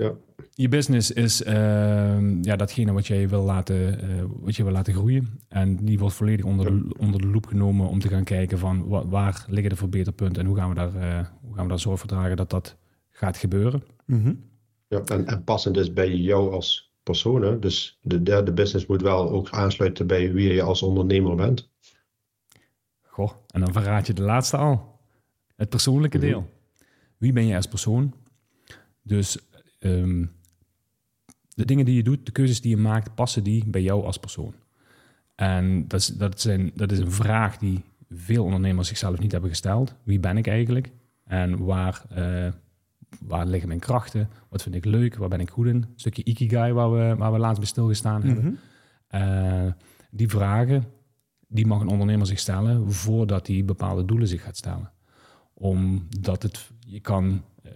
Je 0.54 0.68
business 0.70 1.12
is 1.12 1.44
ehm, 1.44 2.44
ja, 2.44 2.56
datgene 2.56 2.92
wat 2.92 3.08
jij 3.08 3.30
wil 3.30 3.44
laten, 3.44 4.02
eh, 4.02 4.24
wat 4.30 4.56
je 4.56 4.64
wil 4.64 4.72
laten 4.72 4.94
groeien. 4.94 5.40
En 5.48 5.76
die 5.86 6.00
wordt 6.00 6.16
volledig 6.16 6.46
onder, 6.46 6.66
de, 6.66 6.96
onder 6.98 7.22
de 7.22 7.28
loep 7.28 7.46
genomen 7.46 7.88
om 7.90 8.00
te 8.00 8.08
gaan 8.08 8.24
kijken 8.24 8.60
van 8.60 8.88
wa- 8.88 9.08
waar 9.08 9.46
liggen 9.50 9.70
de 9.70 9.76
verbeterpunten 9.76 10.42
en 10.42 10.48
hoe 10.48 10.58
gaan 10.58 10.70
we 10.70 10.76
daar, 10.76 10.96
eh, 10.96 11.26
hoe 11.42 11.54
gaan 11.56 11.64
we 11.64 11.70
daar 11.70 11.80
zorg 11.80 12.00
voor 12.00 12.10
dragen 12.10 12.38
dat 12.38 12.50
dat 12.50 12.76
gaat 13.10 13.38
gebeuren. 13.38 13.84
Mhm. 14.06 14.34
Ja, 14.88 15.02
en, 15.04 15.26
en 15.28 15.44
passend 15.44 15.78
is 15.78 15.94
bij 15.94 16.16
jou 16.16 16.52
als 16.54 16.85
persoon. 17.06 17.42
Hè? 17.42 17.60
Dus 17.60 18.00
de 18.02 18.24
derde 18.24 18.52
business 18.54 18.86
moet 18.86 19.02
wel 19.02 19.30
ook 19.30 19.50
aansluiten 19.50 20.08
bij 20.08 20.34
wie 20.34 20.54
je 20.54 20.62
als 20.62 20.82
ondernemer 20.82 21.36
bent. 21.36 21.70
Goh, 23.02 23.32
en 23.48 23.60
dan 23.60 23.74
verraad 23.74 24.08
je 24.08 24.14
de 24.14 24.22
laatste 24.22 24.58
al. 24.58 25.00
Het 25.56 25.70
persoonlijke 25.70 26.18
Mhm. 26.18 26.26
deel. 26.26 26.50
Wie 27.18 27.34
ben 27.34 27.46
je 27.46 27.56
als 27.56 27.68
persoon? 27.68 28.14
Dus 29.02 29.38
ehm, 29.80 30.26
de 31.54 31.66
dingen 31.66 31.86
die 31.86 31.96
je 31.96 32.04
doet, 32.04 32.26
de 32.26 32.32
keuzes 32.32 32.62
die 32.62 32.76
je 32.76 32.82
maakt, 32.82 33.16
passen 33.16 33.44
die 33.44 33.64
bij 33.68 33.82
jou 33.82 34.04
als 34.06 34.18
persoon? 34.18 34.54
En 35.36 35.88
dat 35.88 36.00
is, 36.00 36.08
dat 36.08 36.42
zijn, 36.42 36.72
dat 36.76 36.92
is 36.92 37.00
een 37.00 37.12
vraag 37.12 37.58
die 37.58 37.84
veel 38.10 38.44
ondernemers 38.44 38.88
zichzelf 38.88 39.20
niet 39.20 39.32
hebben 39.32 39.50
gesteld. 39.50 39.96
Wie 40.04 40.20
ben 40.20 40.38
ik 40.38 40.48
eigenlijk? 40.48 40.92
En 41.26 41.66
waar, 41.66 42.06
eh, 42.10 42.48
waar 43.20 43.46
liggen 43.46 43.68
mijn 43.68 43.80
krachten? 43.80 44.30
Wat 44.50 44.64
vind 44.64 44.76
ik 44.76 44.86
leuk? 44.86 45.16
Waar 45.16 45.30
ben 45.30 45.40
ik 45.40 45.50
goed 45.50 45.66
in? 45.66 45.76
Een 45.76 45.88
stukje 45.96 46.24
ikigai 46.24 46.74
waar 46.74 46.92
we, 46.92 47.16
waar 47.18 47.32
we 47.32 47.40
laatst 47.40 47.60
bij 47.60 47.68
stilgestaan 47.68 48.24
hebben. 48.24 48.44
Mhm. 48.44 48.54
Eh, 49.08 49.72
die 50.12 50.30
vragen, 50.30 50.84
die 51.48 51.66
mag 51.66 51.82
een 51.82 51.88
ondernemer 51.88 52.28
zich 52.28 52.40
stellen 52.40 52.92
voordat 52.92 53.48
hij 53.48 53.66
bepaalde 53.66 54.06
doelen 54.06 54.28
zich 54.28 54.44
gaat 54.44 54.58
stellen. 54.58 54.92
Omdat 55.54 56.44
het, 56.44 56.72
je 56.80 57.00
kan, 57.00 57.42
eh, 57.64 57.72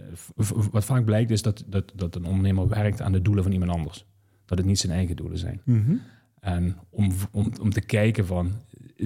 wat 0.72 0.86
vaak 0.86 1.06
blijkt 1.06 1.32
is 1.32 1.42
dat, 1.42 1.64
dat, 1.68 1.92
dat 1.96 2.16
een 2.16 2.26
ondernemer 2.26 2.68
werkt 2.68 3.02
aan 3.02 3.12
de 3.12 3.22
doelen 3.22 3.44
van 3.44 3.54
iemand 3.54 3.72
anders. 3.72 4.06
Dat 4.46 4.58
het 4.58 4.68
niet 4.68 4.80
zijn 4.80 4.94
eigen 4.94 5.16
doelen 5.16 5.38
zijn. 5.38 5.62
Mhm. 5.66 5.96
En 6.40 6.78
om, 6.90 7.12
om, 7.32 7.52
om 7.62 7.70
te 7.70 7.82
kijken 7.82 8.26
van, 8.26 8.52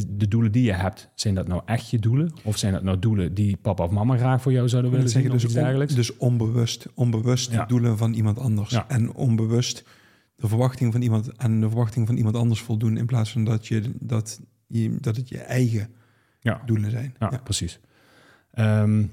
de 0.07 0.27
doelen 0.27 0.51
die 0.51 0.63
je 0.63 0.73
hebt, 0.73 1.09
zijn 1.15 1.35
dat 1.35 1.47
nou 1.47 1.61
echt 1.65 1.89
je 1.89 1.99
doelen? 1.99 2.33
Of 2.43 2.57
zijn 2.57 2.73
dat 2.73 2.83
nou 2.83 2.99
doelen 2.99 3.33
die 3.33 3.57
papa 3.57 3.83
of 3.83 3.91
mama 3.91 4.17
graag 4.17 4.41
voor 4.41 4.51
jou 4.51 4.69
zouden 4.69 4.91
willen 4.91 5.09
zeggen, 5.09 5.31
dus, 5.31 5.45
on- 5.55 5.95
dus 5.95 6.17
onbewust, 6.17 6.87
onbewust 6.93 7.51
Ja. 7.51 7.65
doelen 7.65 7.97
van 7.97 8.13
iemand 8.13 8.37
anders. 8.39 8.69
Ja. 8.69 8.85
En 8.87 9.13
onbewust 9.13 9.83
de 10.35 10.47
verwachting 10.47 10.91
van 10.91 11.01
iemand 11.01 11.37
aan 11.37 11.59
de 11.59 11.67
verwachting 11.67 12.07
van 12.07 12.17
iemand 12.17 12.35
anders 12.35 12.61
voldoen. 12.61 12.97
In 12.97 13.05
plaats 13.05 13.31
van 13.31 13.43
dat, 13.43 13.67
je, 13.67 13.81
dat, 13.99 14.39
je, 14.67 14.95
dat 15.01 15.15
het 15.15 15.29
je 15.29 15.37
eigen 15.37 15.89
Ja. 16.39 16.61
doelen 16.65 16.91
zijn. 16.91 17.15
Ja, 17.19 17.39
precies. 17.43 17.79
Ehm, 18.51 19.03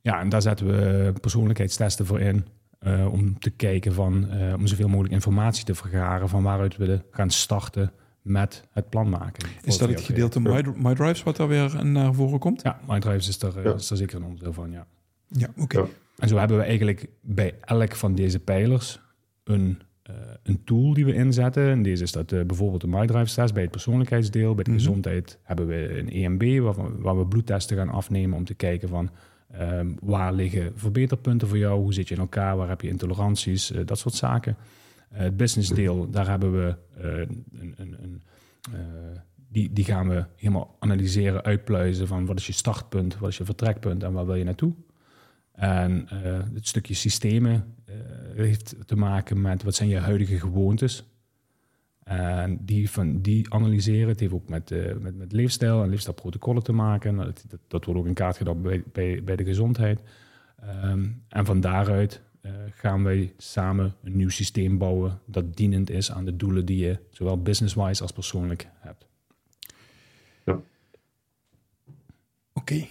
ja, 0.00 0.20
en 0.20 0.28
daar 0.28 0.42
zetten 0.42 0.66
we 0.66 1.12
persoonlijkheidstesten 1.20 2.06
voor 2.06 2.20
in. 2.20 2.44
eh, 2.80 3.12
om 3.12 3.38
te 3.38 3.50
kijken 3.50 3.94
van, 3.94 4.30
eh, 4.30 4.54
om 4.54 4.66
zoveel 4.66 4.88
mogelijk 4.88 5.14
informatie 5.14 5.64
te 5.64 5.74
vergaren 5.74 6.28
van 6.28 6.42
waaruit 6.42 6.76
we 6.76 6.86
de- 6.86 7.02
gaan 7.10 7.30
starten 7.30 7.92
met 8.22 8.64
het 8.72 8.88
plan 8.88 9.08
maken. 9.08 9.48
Is 9.64 9.78
dat 9.78 9.88
het 9.88 10.00
gedeelte 10.00 10.40
Ja. 10.42 10.50
My, 10.62 10.72
My 10.76 10.94
Drives 10.94 11.22
wat 11.22 11.36
daar 11.36 11.48
weer 11.48 11.86
naar 11.86 12.14
voren 12.14 12.38
komt? 12.38 12.62
Ja, 12.62 12.80
MindDrives 12.88 13.28
is 13.28 13.42
er, 13.42 13.58
eh, 13.58 13.64
Ja. 13.64 13.74
is 13.74 13.90
er 13.90 13.96
zeker 13.96 14.16
een 14.16 14.24
onderdeel 14.24 14.52
van, 14.52 14.70
ja. 14.70 14.86
Ja, 15.28 15.48
oké. 15.58 15.78
Ja. 15.78 15.86
En 16.18 16.28
zo 16.28 16.36
hebben 16.36 16.56
we 16.56 16.62
eigenlijk 16.62 17.06
bij 17.20 17.54
elk 17.64 17.94
van 17.96 18.14
deze 18.14 18.38
pijlers 18.38 19.00
een, 19.44 19.78
eh, 20.02 20.14
een 20.42 20.64
tool 20.64 20.94
die 20.94 21.04
we 21.04 21.14
inzetten. 21.14 21.68
En 21.70 21.82
deze 21.82 22.02
is 22.02 22.12
dat 22.12 22.32
eh, 22.32 22.44
bijvoorbeeld 22.44 22.80
de 22.80 22.86
MyDrive 22.88 23.34
test 23.34 23.52
bij 23.54 23.62
het 23.62 23.70
persoonlijkheidsdeel. 23.70 24.54
Bij 24.54 24.64
de 24.64 24.70
Mhm. 24.70 24.78
gezondheid 24.78 25.38
hebben 25.42 25.66
we 25.66 25.98
een 25.98 26.08
EMB 26.08 26.58
waar, 26.62 26.74
we- 26.74 26.98
waar 27.00 27.18
we 27.18 27.26
bloedtesten 27.26 27.76
gaan 27.76 27.88
afnemen 27.88 28.36
om 28.38 28.44
te 28.44 28.54
kijken 28.54 28.88
van 28.88 29.10
ehm, 29.50 29.90
waar 30.02 30.32
liggen 30.32 30.72
verbeterpunten 30.74 31.48
voor 31.48 31.58
jou, 31.58 31.80
hoe 31.80 31.92
zit 31.94 32.08
je 32.08 32.14
in 32.14 32.20
elkaar, 32.20 32.56
waar 32.56 32.68
heb 32.68 32.80
je 32.80 32.88
intoleranties, 32.88 33.72
eh, 33.72 33.80
dat 33.86 33.98
soort 33.98 34.14
zaken. 34.14 34.56
Eh, 35.10 35.20
het 35.20 35.36
business 35.36 35.68
deel, 35.68 36.10
daar 36.10 36.28
hebben 36.28 36.52
we 36.52 36.76
eh, 36.96 37.18
een, 37.60 37.74
een, 37.76 37.96
een, 38.02 38.22
eh, 38.72 38.80
die, 39.48 39.72
die 39.72 39.84
gaan 39.84 40.08
we 40.08 40.24
helemaal 40.36 40.76
analyseren, 40.78 41.42
uitpluizen 41.42 42.06
van 42.06 42.26
wat 42.26 42.38
is 42.38 42.46
je 42.46 42.52
startpunt, 42.52 43.18
wat 43.18 43.30
is 43.30 43.36
je 43.36 43.44
vertrekpunt 43.44 44.02
en 44.02 44.12
waar 44.12 44.26
wil 44.26 44.34
je 44.34 44.44
naartoe. 44.44 44.74
En 45.52 46.06
het 46.54 46.68
stukje 46.68 46.94
systemen 46.94 47.74
heeft 48.34 48.76
te 48.86 48.96
maken 48.96 49.40
met 49.40 49.62
wat 49.62 49.74
zijn 49.74 49.88
je 49.88 49.98
huidige 49.98 50.38
gewoontes. 50.38 51.04
En 52.02 52.58
die, 52.64 52.90
van, 52.90 53.20
die 53.20 53.52
analyseren. 53.52 54.08
Het 54.08 54.20
heeft 54.20 54.32
ook 54.32 54.48
met, 54.48 54.70
met, 55.00 55.16
met 55.16 55.32
leefstijl 55.32 55.82
en 55.82 55.88
leefstijlprotocollen 55.88 56.62
te 56.62 56.72
maken. 56.72 57.14
Nou, 57.14 57.32
Dat, 57.48 57.60
dat, 57.68 57.84
wordt 57.84 58.00
ook 58.00 58.06
in 58.06 58.14
kaart 58.14 58.62
bij, 58.62 58.82
bij, 58.92 59.24
bij 59.24 59.36
de 59.36 59.44
gezondheid. 59.44 60.02
Ehm, 60.60 61.08
en 61.28 61.44
van 61.44 61.60
daaruit 61.60 62.22
eh, 62.40 62.52
gaan 62.74 63.02
wij 63.04 63.32
samen 63.36 63.94
een 64.02 64.16
nieuw 64.16 64.28
systeem 64.28 64.78
bouwen 64.78 65.20
dat 65.26 65.56
dienend 65.56 65.90
is 65.90 66.10
aan 66.12 66.24
de 66.24 66.36
doelen 66.36 66.66
die 66.66 66.78
je 66.78 66.98
zowel 67.10 67.42
business-wise 67.42 68.02
als 68.02 68.12
persoonlijk 68.12 68.68
hebt. 68.78 69.08
Oké. 72.52 72.86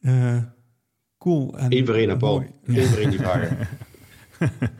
Eh, 0.00 0.42
cool. 1.18 1.58
En 1.58 1.72
Eén 1.76 1.86
voor 1.86 1.94
één, 1.94 2.08
hè, 2.08 2.16
Paul. 2.16 2.40
één 2.66 3.10
die 3.10 3.18
vragen. 3.18 3.58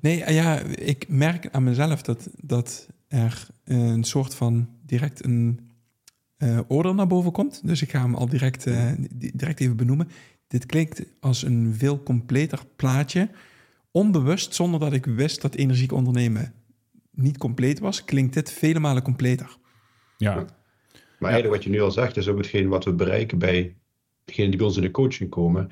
Nee, 0.00 0.24
eh, 0.24 0.34
ja, 0.34 0.58
ik 0.60 1.08
merk 1.08 1.48
aan 1.50 1.64
mezelf 1.64 2.02
dat, 2.02 2.28
dat 2.36 2.88
er 3.08 3.46
een 3.64 4.04
soort 4.04 4.34
van 4.34 4.68
direct 4.86 5.24
een 5.24 5.60
eh 6.36 6.58
order 6.68 6.94
naar 6.94 7.06
boven 7.06 7.32
komt. 7.32 7.66
Dus 7.66 7.82
ik 7.82 7.90
ga 7.90 8.00
hem 8.00 8.14
al 8.14 8.28
direct, 8.28 8.66
eh, 8.66 8.92
di- 9.10 9.30
direct 9.34 9.60
even 9.60 9.76
benoemen. 9.76 10.08
Dit 10.54 10.66
klinkt 10.66 11.04
als 11.20 11.42
een 11.42 11.74
veel 11.78 12.02
completer 12.02 12.60
plaatje. 12.76 13.28
Onbewust, 13.90 14.54
zonder 14.54 14.80
dat 14.80 14.92
ik 14.92 15.04
wist 15.04 15.42
dat 15.42 15.54
energiek 15.54 15.92
ondernemen 15.92 16.54
niet 17.10 17.38
compleet 17.38 17.78
was, 17.78 18.04
klinkt 18.04 18.34
dit 18.34 18.52
vele 18.52 18.78
malen 18.78 19.02
completer. 19.02 19.56
Ja, 20.16 20.34
Maar 21.18 21.30
eigenlijk 21.30 21.54
wat 21.54 21.64
je 21.64 21.70
nu 21.70 21.80
al 21.80 21.90
zegt, 21.90 22.16
is 22.16 22.28
ook 22.28 22.36
hetgeen 22.36 22.68
wat 22.68 22.84
we 22.84 22.92
bereiken 22.92 23.38
bij 23.38 23.74
degenen 24.24 24.50
die 24.50 24.58
bij 24.58 24.68
ons 24.68 24.76
in 24.76 24.82
de 24.82 24.90
coaching 24.90 25.30
komen. 25.30 25.70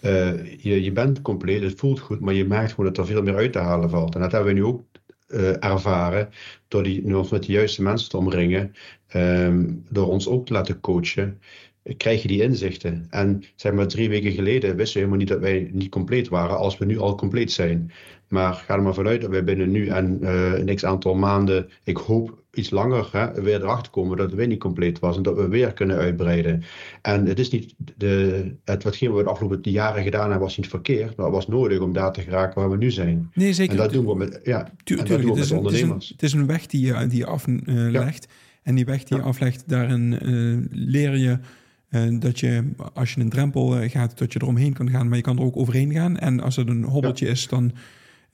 Eh, 0.00 0.62
je, 0.62 0.82
je 0.82 0.92
bent 0.92 1.22
compleet, 1.22 1.62
het 1.62 1.78
voelt 1.78 2.00
goed, 2.00 2.20
maar 2.20 2.34
je 2.34 2.44
merkt 2.44 2.70
gewoon 2.70 2.86
dat 2.86 2.98
er 2.98 3.06
veel 3.12 3.22
meer 3.22 3.36
uit 3.36 3.52
te 3.52 3.58
halen 3.58 3.90
valt. 3.90 4.14
En 4.14 4.20
dat 4.20 4.32
hebben 4.32 4.54
we 4.54 4.60
nu 4.60 4.64
ook 4.64 4.84
eh, 5.26 5.64
ervaren 5.64 6.28
door 6.68 6.82
die, 6.82 7.16
ons 7.16 7.30
met 7.30 7.42
de 7.44 7.52
juiste 7.52 7.82
mensen 7.82 8.10
te 8.10 8.16
omringen, 8.16 8.74
ehm, 9.06 9.64
door 9.90 10.08
ons 10.08 10.28
ook 10.28 10.46
te 10.46 10.52
laten 10.52 10.80
coachen. 10.80 11.40
Eh, 11.86 11.96
Krijg 11.96 12.22
je 12.22 12.28
die 12.28 12.42
inzichten. 12.42 13.06
En 13.10 13.42
zeg 13.54 13.72
maar 13.72 13.86
drie 13.86 14.08
weken 14.08 14.32
geleden 14.32 14.76
wisten 14.76 14.92
we 14.94 14.98
helemaal 14.98 15.18
niet 15.18 15.28
dat 15.28 15.40
wij 15.40 15.70
niet 15.72 15.90
compleet 15.90 16.28
waren, 16.28 16.58
als 16.58 16.78
we 16.78 16.84
nu 16.84 16.98
al 16.98 17.14
compleet 17.14 17.52
zijn. 17.52 17.92
Maar 18.28 18.54
ga 18.54 18.74
er 18.74 18.82
maar 18.82 18.94
vanuit 18.94 19.20
dat 19.20 19.30
wij 19.30 19.44
binnen 19.44 19.70
nu 19.70 19.86
en 19.86 20.18
eh, 20.22 20.58
een 20.58 20.74
x 20.74 20.84
aantal 20.84 21.14
maanden, 21.14 21.68
ik 21.84 21.96
hoop 21.96 22.44
iets 22.52 22.70
langer, 22.70 23.08
hè, 23.12 23.42
weer 23.42 23.62
erachter 23.62 23.92
komen 23.92 24.16
dat 24.16 24.26
het 24.26 24.34
weer 24.34 24.46
niet 24.46 24.60
compleet 24.60 24.98
was 24.98 25.16
en 25.16 25.22
dat 25.22 25.36
we 25.36 25.48
weer 25.48 25.72
kunnen 25.72 25.96
uitbreiden. 25.96 26.62
En 27.02 27.26
het 27.26 27.38
is 27.38 27.50
niet, 27.50 27.74
de, 27.96 28.52
het, 28.64 28.82
watgeen 28.82 29.14
we 29.14 29.22
de 29.22 29.28
afgelopen 29.28 29.70
jaren 29.70 30.02
gedaan 30.02 30.22
hebben, 30.22 30.40
was 30.40 30.56
niet 30.56 30.68
verkeerd, 30.68 31.16
maar 31.16 31.26
het 31.26 31.34
was 31.34 31.48
nodig 31.48 31.80
om 31.80 31.92
daar 31.92 32.12
te 32.12 32.20
geraken 32.20 32.60
waar 32.60 32.70
we 32.70 32.76
nu 32.76 32.90
zijn. 32.90 33.30
Nee, 33.34 33.52
zeker. 33.52 33.72
En 33.72 33.78
dat 33.78 33.92
doen 33.92 34.06
we 34.06 34.14
met, 34.14 34.40
ja, 34.42 34.58
dat 34.58 34.70
tuurlijk, 34.84 35.08
doen 35.08 35.20
we 35.20 35.26
met 35.26 35.36
is 35.36 35.50
een, 35.50 35.56
het, 35.56 35.72
is 35.72 35.80
een, 35.80 35.86
ondernemers. 35.86 36.08
het 36.08 36.22
is 36.22 36.32
een 36.32 36.46
weg 36.46 36.66
die 36.66 36.86
je, 36.86 37.06
die 37.06 37.18
je 37.18 37.26
aflegt. 37.26 38.28
En 38.62 38.74
die 38.74 38.84
weg 38.84 39.04
die 39.04 39.16
je 39.16 39.22
aflegt, 39.22 39.62
daarin 39.66 40.18
eh, 40.18 40.78
leer 40.78 41.16
je 41.16 41.30
eh, 41.30 41.36
dat 42.18 42.40
je 42.40 42.70
als 42.94 43.14
je 43.14 43.20
een 43.20 43.28
drempel 43.28 43.78
eh, 43.78 43.90
gaat, 43.90 44.18
dat 44.18 44.32
je 44.32 44.42
eromheen 44.42 44.72
kan 44.72 44.90
gaan, 44.90 45.08
maar 45.08 45.16
je 45.16 45.22
kan 45.22 45.36
er 45.38 45.44
ook 45.44 45.56
overheen 45.56 45.92
gaan. 45.92 46.18
En 46.18 46.40
als 46.40 46.56
het 46.56 46.68
een 46.68 46.84
hobbeltje 46.84 47.28
is, 47.28 47.48
dan. 47.48 47.72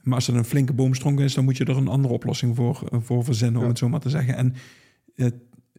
Maar 0.03 0.15
als 0.15 0.27
het 0.27 0.37
een 0.37 0.45
flinke 0.45 0.73
boomstronk 0.73 1.21
is, 1.21 1.35
dan 1.35 1.45
moet 1.45 1.57
je 1.57 1.65
er 1.65 1.77
een 1.77 1.89
andere 1.89 2.15
oplossing 2.15 2.57
voor, 2.57 2.89
eh, 2.93 2.99
voor 3.01 3.25
verzinnen, 3.25 3.63
om 3.63 3.69
het 3.69 3.79
zo 3.79 3.89
maar 3.89 4.01
te 4.01 4.11
zeggen. 4.11 4.37
En 4.37 4.55
eh, 5.17 5.27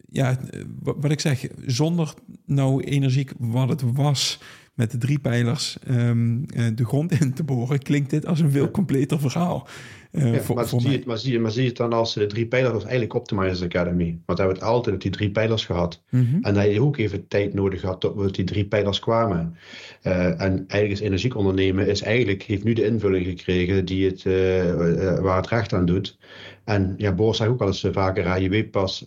ja, 0.09 0.39
eh, 0.39 0.61
wat 0.79 0.95
wat 0.99 1.11
ik 1.11 1.19
zeg, 1.19 1.47
zonder 1.65 2.13
nou 2.45 2.83
energiek 2.83 3.31
wat 3.37 3.69
het 3.69 3.81
was 3.81 4.39
met 4.73 4.91
de 4.91 4.97
drie 4.97 5.19
pijlers 5.19 5.77
ehm, 5.87 6.43
eh, 6.43 6.65
de 6.75 6.85
grond 6.85 7.11
in 7.21 7.33
te 7.33 7.43
boren, 7.43 7.79
klinkt 7.79 8.09
dit 8.09 8.25
als 8.25 8.39
een 8.39 8.51
veel 8.51 8.71
completer 8.71 9.19
verhaal. 9.19 9.67
eh, 10.11 10.33
Ja, 10.33 10.39
voor, 10.39 10.55
maar, 10.55 10.67
voor 10.67 10.81
zie 10.81 10.91
je, 10.91 11.03
maar, 11.05 11.17
zie 11.17 11.39
maar 11.39 11.51
het 11.55 11.77
dan 11.77 11.93
als 11.93 12.13
de 12.13 12.25
drie 12.25 12.45
pijlers 12.45 12.73
als 12.73 12.83
eigenlijk 12.83 13.13
Optimizers 13.13 13.63
Academy? 13.63 14.17
Want 14.25 14.39
we 14.39 14.45
hebben 14.45 14.55
het 14.55 14.63
altijd 14.63 14.95
op 14.95 15.01
die 15.01 15.11
drie 15.11 15.31
pijlers 15.31 15.65
gehad. 15.65 16.01
Mhm. 16.09 16.37
En 16.41 16.53
dat 16.53 16.71
je 16.71 16.81
ook 16.81 16.97
even 16.97 17.27
tijd 17.27 17.53
nodig 17.53 17.81
had 17.81 18.01
tot 18.01 18.15
we 18.15 18.31
die 18.31 18.45
drie 18.45 18.65
pijlers 18.65 18.99
kwamen. 18.99 19.55
Eh, 20.01 20.41
en 20.41 20.63
eigenlijk 20.67 20.91
is 20.91 20.99
energiek 20.99 21.35
ondernemen 21.35 21.87
is 21.87 22.01
eigenlijk, 22.01 22.43
heeft 22.43 22.63
nu 22.63 22.73
de 22.73 22.85
invulling 22.85 23.25
gekregen 23.25 23.85
die 23.85 24.05
het, 24.05 24.25
eh, 24.25 24.69
eh, 24.69 25.19
waar 25.19 25.37
het 25.37 25.47
recht 25.47 25.73
aan 25.73 25.85
doet. 25.85 26.17
En 26.63 26.93
ja, 26.97 27.13
Boris 27.13 27.37
zegt 27.37 27.49
ook 27.49 27.61
al 27.61 27.67
eens 27.67 27.87
vaker, 27.91 28.41
je 28.41 28.49
weet 28.49 28.71
pas 28.71 29.05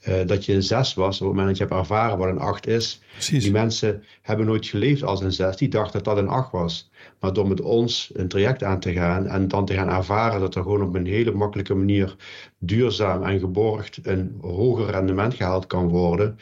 eh, 0.00 0.26
dat 0.26 0.44
je 0.44 0.54
een 0.54 0.62
zes 0.62 0.94
was 0.94 1.20
op 1.20 1.26
het 1.26 1.36
moment 1.36 1.46
dat 1.46 1.56
je 1.56 1.64
hebt 1.74 1.88
ervaren 1.88 2.18
wat 2.18 2.28
een 2.28 2.38
acht 2.38 2.66
is. 2.66 3.00
Precies. 3.12 3.42
Die 3.42 3.52
mensen 3.52 4.04
hebben 4.22 4.46
nooit 4.46 4.66
geleefd 4.66 5.02
als 5.02 5.20
een 5.20 5.32
zes, 5.32 5.56
die 5.56 5.68
dachten 5.68 6.02
dat 6.02 6.14
dat 6.14 6.24
een 6.24 6.30
acht 6.30 6.52
was. 6.52 6.90
Maar 7.20 7.32
door 7.32 7.48
met 7.48 7.60
ons 7.60 8.10
een 8.14 8.28
traject 8.28 8.62
aan 8.62 8.80
te 8.80 8.92
gaan 8.92 9.26
en 9.26 9.48
dan 9.48 9.64
te 9.66 9.74
gaan 9.74 9.88
ervaren 9.88 10.40
dat 10.40 10.54
er 10.54 10.62
gewoon 10.62 10.82
op 10.82 10.94
een 10.94 11.06
hele 11.06 11.32
makkelijke 11.32 11.74
manier 11.74 12.16
duurzaam 12.58 13.22
en 13.22 13.38
geborgd 13.38 13.98
een 14.02 14.38
hoger 14.40 14.90
rendement 14.90 15.34
gehaald 15.34 15.66
kan 15.66 15.88
worden, 15.88 16.38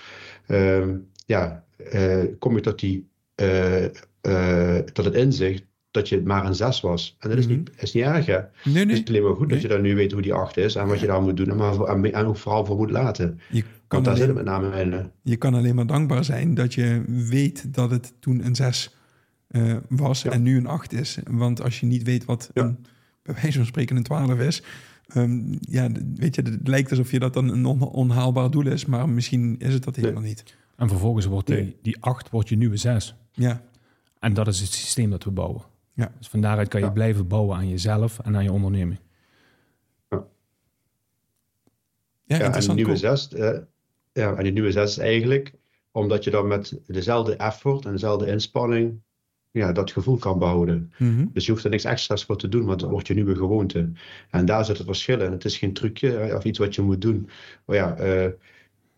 ehm, 0.46 0.96
ja, 1.26 1.64
eh, 1.76 2.24
kom 2.38 2.54
je 2.54 2.60
tot, 2.60 2.78
die, 2.78 3.08
eh, 3.34 3.84
eh, 4.20 4.84
tot 4.84 5.04
het 5.04 5.14
inzicht 5.14 5.64
dat 5.96 6.08
je 6.08 6.20
maar 6.24 6.44
een 6.46 6.54
zes 6.54 6.80
was. 6.80 7.16
En 7.18 7.28
dat 7.28 7.38
is, 7.38 7.46
Mhm. 7.46 7.56
niet, 7.56 7.70
is 7.76 7.92
niet 7.92 8.04
erg, 8.04 8.26
hè? 8.26 8.38
Nee, 8.64 8.86
Het 8.86 8.90
is 8.92 9.04
alleen 9.08 9.22
maar 9.22 9.34
goed 9.34 9.40
Nee. 9.46 9.48
dat 9.48 9.60
je 9.62 9.68
dan 9.68 9.80
nu 9.80 9.94
weet 9.94 10.12
hoe 10.12 10.22
die 10.22 10.34
acht 10.34 10.56
is 10.56 10.74
en 10.74 10.86
wat 10.86 11.00
je 11.00 11.06
daar 11.06 11.22
moet 11.22 11.36
doen 11.36 11.50
en, 11.50 11.56
maar, 11.56 11.74
voor- 11.74 11.88
en, 11.88 12.12
en 12.12 12.24
ook 12.26 12.36
vooral 12.36 12.64
voor 12.64 12.76
moet 12.76 12.90
laten. 12.90 13.40
Je 13.50 13.60
kan, 13.62 13.70
Want 13.88 14.04
daar 14.04 14.16
zit 14.16 14.24
alleen, 14.24 14.36
het 14.36 14.44
met 14.44 14.54
name 14.54 14.80
in. 14.82 14.92
hè. 14.92 15.02
je 15.22 15.36
kan 15.36 15.54
alleen 15.54 15.74
maar 15.74 15.86
dankbaar 15.86 16.24
zijn 16.24 16.54
dat 16.54 16.74
je 16.74 17.02
weet 17.06 17.74
dat 17.74 17.90
het 17.90 18.12
toen 18.20 18.44
een 18.46 18.54
6 18.54 18.94
was 19.88 20.22
Ja. 20.22 20.30
en 20.30 20.42
nu 20.42 20.56
een 20.56 20.66
8 20.66 20.92
is. 20.92 21.18
Want 21.30 21.62
als 21.62 21.80
je 21.80 21.86
niet 21.86 22.02
weet 22.02 22.24
wat 22.24 22.50
Ja. 22.54 22.62
een, 22.62 22.86
bij 23.22 23.34
wijze 23.42 23.56
van 23.58 23.66
spreken 23.66 23.96
een 23.96 24.02
12 24.02 24.38
is, 24.38 24.62
ehm, 25.08 25.40
ja, 25.60 25.88
weet 26.16 26.34
je, 26.34 26.42
het 26.42 26.68
lijkt 26.68 26.90
alsof 26.90 27.10
je 27.10 27.18
dat 27.18 27.34
dan 27.34 27.48
een 27.48 27.64
on- 27.66 27.82
onhaalbaar 27.82 28.50
doel 28.50 28.66
is, 28.66 28.84
maar 28.86 29.08
misschien 29.08 29.54
is 29.58 29.74
het 29.74 29.84
dat 29.84 29.96
helemaal 29.96 30.22
niet. 30.22 30.44
En 30.76 30.88
vervolgens 30.88 31.26
wordt 31.26 31.46
die, 31.46 31.56
Nee. 31.56 31.76
die 31.82 31.96
8 32.00 32.30
wordt 32.30 32.48
je 32.48 32.56
nieuwe 32.56 32.76
6. 32.76 33.14
Ja, 33.32 33.62
En 34.18 34.34
dat 34.34 34.46
is 34.46 34.60
het 34.60 34.72
systeem 34.72 35.10
dat 35.10 35.24
we 35.24 35.30
bouwen. 35.30 35.62
Ja. 35.96 36.12
Dus 36.18 36.28
van 36.28 36.40
daaruit 36.40 36.68
kan 36.68 36.80
je 36.80 36.86
Ja. 36.86 36.92
blijven 36.92 37.26
bouwen 37.26 37.56
aan 37.56 37.68
jezelf 37.68 38.18
en 38.18 38.36
aan 38.36 38.44
je 38.44 38.52
onderneming. 38.52 38.98
ja, 40.08 40.24
Ja, 42.38 42.52
en 42.54 42.74
nieuwe 42.74 42.82
cool. 42.84 42.96
zes, 42.96 43.28
eh, 43.32 43.58
ja, 44.12 44.34
en 44.34 44.42
die 44.42 44.52
nieuwe 44.52 44.72
zes 44.72 44.90
is 44.90 44.98
eigenlijk 44.98 45.52
omdat 45.90 46.24
je 46.24 46.30
dan 46.30 46.46
met 46.46 46.80
dezelfde 46.86 47.36
effort 47.36 47.84
en 47.84 47.92
dezelfde 47.92 48.26
inspanning 48.26 49.00
ja, 49.50 49.72
dat 49.72 49.92
gevoel 49.92 50.16
kan 50.18 50.38
behouden. 50.38 50.92
Mhm. 50.98 51.26
Dus 51.32 51.46
je 51.46 51.52
hoeft 51.52 51.64
er 51.64 51.70
niks 51.70 51.84
extra's 51.84 52.24
voor 52.24 52.36
te 52.36 52.48
doen, 52.48 52.64
want 52.64 52.80
dat 52.80 52.90
wordt 52.90 53.06
je 53.06 53.14
nieuwe 53.14 53.36
gewoonte. 53.36 53.90
En 54.30 54.46
daar 54.46 54.64
zit 54.64 54.76
het 54.78 54.86
verschil 54.86 55.20
in. 55.20 55.32
Het 55.32 55.44
is 55.44 55.58
geen 55.58 55.72
trucje 55.72 56.16
eh, 56.18 56.36
of 56.36 56.44
iets 56.44 56.58
wat 56.58 56.74
je 56.74 56.82
moet 56.82 57.00
doen. 57.00 57.28
Maar 57.64 57.76
ja, 57.76 57.96
eh, 57.96 58.30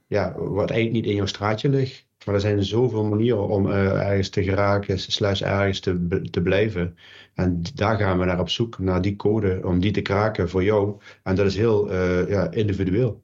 ja, 0.06 0.34
wat 0.38 0.70
eigenlijk 0.70 1.00
niet 1.00 1.10
in 1.10 1.16
jouw 1.16 1.26
straatje 1.26 1.68
ligt. 1.68 2.06
Maar 2.28 2.36
er 2.36 2.42
zijn 2.42 2.64
zoveel 2.64 3.04
manieren 3.04 3.48
om 3.48 3.70
eh, 3.70 4.08
ergens 4.08 4.28
te 4.28 4.42
geraken, 4.42 4.98
slash 4.98 5.42
ergens 5.42 5.80
te, 5.80 6.20
te 6.30 6.42
blijven. 6.42 6.96
En 7.34 7.62
daar 7.74 7.96
gaan 7.96 8.18
we 8.18 8.24
naar 8.24 8.40
op 8.40 8.48
zoek, 8.48 8.78
naar 8.78 9.02
die 9.02 9.16
code, 9.16 9.60
om 9.64 9.80
die 9.80 9.92
te 9.92 10.00
kraken 10.00 10.48
voor 10.48 10.64
jou. 10.64 10.96
En 11.22 11.34
dat 11.34 11.46
is 11.46 11.56
heel 11.56 11.90
eh, 11.90 12.28
ja, 12.28 12.50
individueel. 12.50 13.22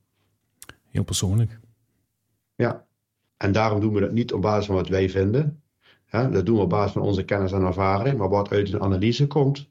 Heel 0.90 1.05
persoonlijk. 1.05 1.59
Ja, 2.55 2.87
en 3.37 3.52
daarom 3.52 3.81
doen 3.81 3.94
we 3.94 4.00
dat 4.00 4.12
niet 4.12 4.33
op 4.33 4.42
basis 4.42 4.66
van 4.66 4.74
wat 4.74 4.88
wij 4.88 5.11
vinden. 5.11 5.62
Dat 6.11 6.46
doen 6.46 6.57
we 6.57 6.62
op 6.62 6.70
basis 6.70 6.92
van 6.92 7.02
onze 7.02 7.24
kennis 7.24 7.52
en 7.52 7.62
ervaring, 7.62 8.18
maar 8.18 8.28
wat 8.28 8.50
uit 8.50 8.72
een 8.72 8.83
analyse 8.83 9.26
komt, 9.26 9.68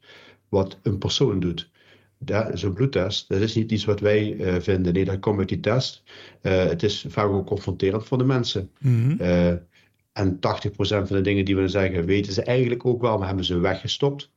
wat 0.48 0.78
een 0.82 0.98
persoon 0.98 1.40
doet. 1.40 1.70
Dat 2.18 2.52
is 2.52 2.62
een 2.62 2.72
bloedtest. 2.72 3.28
Dat 3.28 3.40
is 3.40 3.54
niet 3.54 3.72
iets 3.72 3.84
wat 3.84 4.00
wij 4.00 4.36
eh, 4.36 4.60
vinden. 4.60 4.92
Nee, 4.92 5.04
dat 5.04 5.18
komt 5.18 5.38
uit 5.38 5.48
die 5.48 5.60
test. 5.60 6.02
Eh, 6.40 6.64
het 6.64 6.82
is 6.82 7.04
vaak 7.08 7.28
ook 7.28 7.46
confronterend 7.46 8.04
voor 8.04 8.18
de 8.18 8.24
mensen. 8.24 8.70
Mhm. 8.78 9.20
Eh, 9.20 9.52
en 10.12 10.38
80% 10.38 11.06
van 11.06 11.16
de 11.16 11.22
dingen 11.22 11.44
die 11.44 11.56
we 11.56 11.68
zeggen, 11.68 12.04
weten 12.04 12.32
ze 12.32 12.42
eigenlijk 12.42 12.86
ook 12.86 13.00
wel, 13.00 13.18
maar 13.18 13.26
hebben 13.26 13.44
ze 13.44 13.58
weggestopt. 13.58 14.30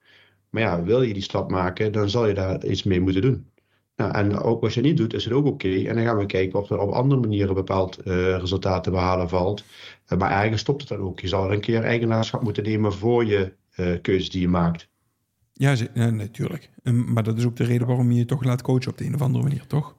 Maar 0.49 0.61
ja, 0.61 0.83
wil 0.83 1.01
je 1.01 1.13
die 1.13 1.23
stap 1.23 1.51
maken, 1.51 1.91
dan 1.91 2.09
zal 2.09 2.27
je 2.27 2.33
daar 2.33 2.65
iets 2.65 2.83
mee 2.83 3.01
moeten 3.01 3.21
doen. 3.21 3.45
Nou, 3.95 4.13
en 4.13 4.37
ook 4.37 4.63
als 4.63 4.73
je 4.73 4.79
het 4.79 4.89
niet 4.89 4.97
doet, 4.97 5.13
is 5.13 5.23
het 5.23 5.33
ook 5.33 5.45
oké. 5.45 5.69
En 5.69 5.95
dan 5.95 6.03
gaan 6.03 6.17
we 6.17 6.25
kijken 6.25 6.59
of 6.59 6.69
er 6.69 6.79
op 6.79 6.91
andere 6.91 7.21
manieren 7.21 7.53
bepaald 7.53 7.99
resultaat 8.03 8.83
te 8.83 8.91
behalen 8.91 9.29
valt. 9.29 9.63
Maar 10.17 10.43
ergens 10.43 10.61
stopt 10.61 10.79
het 10.79 10.89
dan 10.89 10.99
ook. 10.99 11.19
Je 11.19 11.27
zal 11.27 11.45
er 11.45 11.51
een 11.51 11.59
keer 11.59 11.83
eigenaarschap 11.83 12.41
moeten 12.41 12.63
nemen 12.63 12.93
voor 12.93 13.25
je 13.25 13.53
keuzes 14.01 14.29
die 14.29 14.41
je 14.41 14.47
maakt. 14.47 14.89
Ja, 15.57 15.75
ze- 15.75 15.89
ja, 15.93 16.09
natuurlijk. 16.09 16.69
Ehm, 16.83 17.13
maar 17.13 17.23
dat 17.23 17.37
is 17.37 17.45
ook 17.45 17.55
de 17.55 17.63
reden 17.63 17.87
waarom 17.87 18.11
je 18.11 18.17
je 18.17 18.25
toch 18.25 18.43
laat 18.43 18.61
coachen 18.61 18.91
op 18.91 18.97
de 18.97 19.05
een 19.05 19.13
of 19.15 19.21
andere 19.21 19.43
manier, 19.43 19.67
toch? 19.67 19.95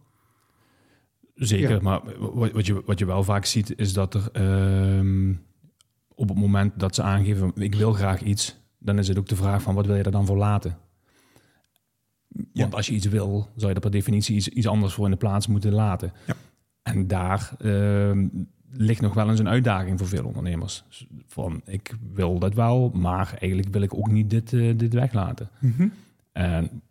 Zeker, 1.35 1.71
Ja. 1.71 1.81
maar 1.83 2.01
wat, 2.19 2.53
wat, 2.53 2.67
je, 2.67 2.83
wat 2.87 2.99
je 2.99 3.07
wel 3.07 3.25
vaak 3.25 3.45
ziet 3.45 3.79
is 3.79 3.93
dat 3.93 4.15
er 4.15 4.29
ehm, 4.33 5.35
op 6.15 6.29
het 6.29 6.39
moment 6.39 6.79
dat 6.81 6.95
ze 6.95 7.03
aangeven 7.03 7.53
ik 7.55 7.75
wil 7.75 7.93
graag 7.93 8.23
iets, 8.23 8.57
dan 8.79 8.99
is 8.99 9.09
het 9.09 9.19
ook 9.19 9.29
de 9.29 9.37
vraag 9.37 9.63
van 9.63 9.75
wat 9.75 9.87
wil 9.87 9.95
je 9.97 10.03
er 10.03 10.11
dan 10.11 10.27
voor 10.27 10.37
laten? 10.37 10.77
Ja. 12.29 12.45
Want 12.63 12.75
als 12.75 12.87
je 12.87 12.93
iets 12.95 13.07
wil, 13.07 13.49
zou 13.57 13.69
je 13.69 13.75
er 13.75 13.81
per 13.81 13.91
definitie 13.91 14.37
iets, 14.37 14.49
iets 14.49 14.67
anders 14.67 14.95
voor 14.95 15.05
in 15.05 15.11
de 15.11 15.17
plaats 15.17 15.47
moeten 15.47 15.73
laten. 15.73 16.13
Ja. 16.27 16.35
En 16.83 17.07
daar 17.07 17.53
ehm, 17.59 18.29
ligt 18.71 19.01
nog 19.01 19.15
wel 19.15 19.31
eens 19.31 19.39
een 19.39 19.49
uitdaging 19.49 19.99
voor 19.99 20.09
veel 20.09 20.25
ondernemers. 20.25 20.85
Van 21.27 21.61
ik 21.65 21.97
wil 22.13 22.39
dat 22.39 22.55
wel, 22.55 22.91
maar 22.95 23.37
eigenlijk 23.39 23.73
wil 23.73 23.83
ik 23.83 23.95
ook 23.95 24.11
niet 24.11 24.31
dit, 24.31 24.53
eh, 24.53 24.73
dit 24.77 24.95
weglaten. 24.95 25.49
Mhm. 25.59 25.89
En 26.33 26.83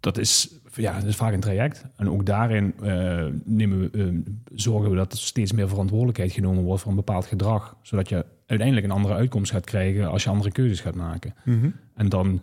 dat 0.00 0.18
is, 0.18 0.54
ja, 0.74 0.94
dat 0.94 1.08
is 1.08 1.16
vaak 1.16 1.32
een 1.32 1.40
traject. 1.40 1.84
En 1.96 2.10
ook 2.10 2.26
daarin 2.26 2.74
eh, 2.82 3.26
nemen 3.44 3.80
we, 3.80 3.90
eh, 3.98 4.32
zorgen 4.54 4.90
we 4.90 4.96
dat 4.96 5.12
er 5.12 5.18
steeds 5.18 5.52
meer 5.52 5.68
verantwoordelijkheid 5.68 6.32
genomen 6.32 6.64
wordt 6.64 6.82
voor 6.82 6.90
een 6.90 6.96
bepaald 6.96 7.26
gedrag. 7.26 7.76
Zodat 7.82 8.08
je 8.08 8.24
uiteindelijk 8.46 8.86
een 8.86 8.96
andere 8.96 9.14
uitkomst 9.14 9.52
gaat 9.52 9.66
krijgen 9.66 10.10
als 10.10 10.22
je 10.22 10.30
andere 10.30 10.52
keuzes 10.52 10.80
gaat 10.80 10.94
maken. 10.94 11.34
Mhm. 11.44 11.70
En 11.94 12.08
dan 12.08 12.40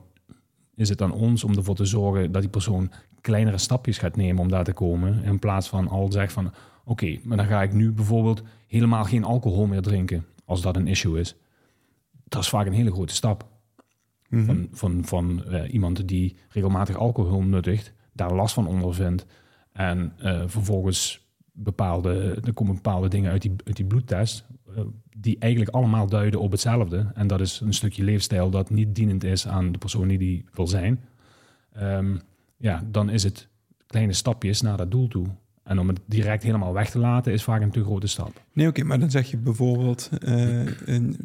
is 0.75 0.89
het 0.89 1.01
aan 1.01 1.11
ons 1.11 1.43
om 1.43 1.55
ervoor 1.55 1.75
te 1.75 1.85
zorgen 1.85 2.31
dat 2.31 2.41
die 2.41 2.51
persoon 2.51 2.91
kleinere 3.21 3.57
stapjes 3.57 3.97
gaat 3.97 4.15
nemen 4.15 4.41
om 4.41 4.49
daar 4.49 4.63
te 4.63 4.73
komen. 4.73 5.23
In 5.23 5.39
plaats 5.39 5.69
van 5.69 5.87
al 5.87 6.11
zegt 6.11 6.33
van 6.33 6.53
oké, 6.87 7.17
maar 7.23 7.37
dan 7.37 7.45
ga 7.45 7.63
ik 7.63 7.73
nu 7.73 7.91
bijvoorbeeld 7.91 8.43
helemaal 8.67 9.03
geen 9.03 9.23
alcohol 9.23 9.65
meer 9.65 9.81
drinken. 9.81 10.25
Als 10.45 10.61
dat 10.61 10.75
een 10.75 10.87
issue 10.87 11.19
is. 11.19 11.35
Dat 12.23 12.41
is 12.41 12.49
vaak 12.49 12.65
een 12.65 12.73
hele 12.73 12.91
grote 12.91 13.13
stap 13.13 13.47
Mhm. 14.29 14.45
van, 14.45 14.67
van, 14.71 15.05
van 15.05 15.45
eh, 15.45 15.73
iemand 15.73 16.07
die 16.07 16.35
regelmatig 16.49 16.95
alcohol 16.95 17.41
nuttigt, 17.43 17.93
daar 18.13 18.33
last 18.33 18.53
van 18.53 18.67
ondervindt. 18.67 19.25
En 19.71 20.13
eh, 20.17 20.41
vervolgens 20.45 21.25
bepaalde, 21.51 22.39
er 22.43 22.53
komen 22.53 22.75
bepaalde 22.75 23.07
dingen 23.07 23.31
uit 23.31 23.41
die, 23.41 23.53
uit 23.65 23.75
die 23.75 23.85
bloedtest, 23.85 24.45
eh, 24.75 24.81
die 25.17 25.37
eigenlijk 25.39 25.73
allemaal 25.75 26.07
duiden 26.07 26.39
op 26.39 26.51
hetzelfde. 26.51 27.11
En 27.13 27.27
dat 27.27 27.41
is 27.41 27.59
een 27.59 27.73
stukje 27.73 28.03
leefstijl 28.03 28.49
dat 28.49 28.69
niet 28.69 28.95
dienend 28.95 29.23
is 29.23 29.47
aan 29.47 29.71
de 29.71 29.77
persoon 29.77 30.07
die 30.07 30.17
die 30.17 30.45
wil 30.53 30.67
zijn. 30.67 31.03
Ehm, 31.73 32.17
ja, 32.57 32.83
dan 32.91 33.09
is 33.09 33.23
het 33.23 33.47
kleine 33.87 34.13
stapjes 34.13 34.61
naar 34.61 34.77
dat 34.77 34.91
doel 34.91 35.07
toe. 35.07 35.27
En 35.67 35.79
om 35.79 35.87
het 35.87 35.99
direct 36.05 36.43
helemaal 36.43 36.73
weg 36.73 36.89
te 36.89 36.99
laten 36.99 37.33
is 37.33 37.43
vaak 37.43 37.61
een 37.61 37.71
te 37.71 37.83
grote 37.83 38.07
stap. 38.07 38.41
Nee, 38.53 38.67
oké, 38.67 38.83
maar 38.83 38.99
dan 38.99 39.11
zeg 39.11 39.29
je 39.29 39.37
bijvoorbeeld 39.37 40.09
eh, 40.21 40.65
een, 40.87 41.17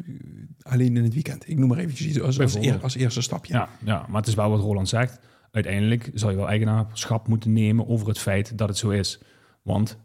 alleen 0.61 0.97
in 0.97 1.03
het 1.03 1.13
weekend. 1.13 1.49
Ik 1.49 1.57
noem 1.57 1.67
maar 1.69 1.77
eventjes 1.77 2.07
iets 2.07 2.21
als, 2.21 2.39
als, 2.39 2.55
eer- 2.55 2.81
als 2.81 2.95
eerste 2.95 3.21
stapje. 3.21 3.53
Ja, 3.53 3.69
ja, 3.85 4.05
maar 4.07 4.19
het 4.19 4.27
is 4.27 4.35
wel 4.35 4.49
wat 4.49 4.59
Roland 4.59 4.89
zegt. 4.89 5.19
Uiteindelijk 5.51 6.11
zal 6.13 6.29
je 6.29 6.35
wel 6.35 6.47
eigenaarschap 6.47 7.27
moeten 7.27 7.53
nemen 7.53 7.87
over 7.87 8.07
het 8.07 8.19
feit 8.19 8.57
dat 8.57 8.67
het 8.67 8.77
zo 8.77 8.89
is. 8.89 9.21
Want 9.61 9.97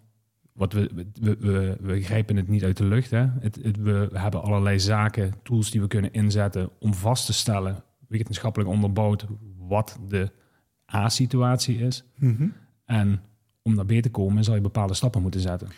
wat 0.52 0.72
we, 0.72 0.90
we, 1.20 1.36
we, 1.40 1.76
we 1.80 2.02
grijpen 2.02 2.36
het 2.36 2.48
niet 2.48 2.64
uit 2.64 2.76
de 2.76 2.84
lucht. 2.84 3.10
Hè? 3.10 3.26
Het, 3.40 3.58
het- 3.62 3.76
we, 3.76 4.08
we 4.12 4.18
hebben 4.18 4.42
allerlei 4.42 4.80
zaken, 4.80 5.32
tools 5.42 5.70
die 5.70 5.80
we 5.80 5.86
kunnen 5.86 6.12
inzetten 6.12 6.70
om 6.78 6.94
vast 6.94 7.26
te 7.26 7.32
stellen, 7.32 7.82
wetenschappelijk 8.08 8.70
onderbouwd, 8.70 9.26
wat 9.58 9.98
de 10.08 10.30
A-situatie 10.94 11.78
is. 11.78 12.04
Mhm. 12.18 12.48
En 12.84 13.20
om 13.68 13.76
daar 13.76 13.86
beter 13.86 14.02
te 14.02 14.10
komen, 14.10 14.44
zal 14.44 14.54
je 14.54 14.60
bepaalde 14.60 14.94
stappen 14.94 15.22
moeten 15.22 15.40
zetten. 15.40 15.68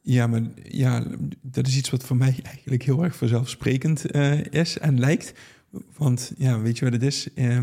Ja, 0.00 0.26
maar 0.26 0.42
ja, 0.62 1.04
dat 1.40 1.66
is 1.66 1.76
iets 1.76 1.90
wat 1.90 2.04
voor 2.04 2.16
mij 2.16 2.36
eigenlijk 2.44 2.82
heel 2.82 3.04
erg 3.04 3.16
vanzelfsprekend 3.16 4.04
eh, 4.10 4.44
is 4.44 4.78
en 4.78 4.98
lijkt. 5.00 5.32
Want 5.96 6.32
ja, 6.36 6.60
weet 6.60 6.78
je 6.78 6.84
wat 6.84 6.94
het 6.94 7.02
is? 7.02 7.32
Eh, 7.34 7.58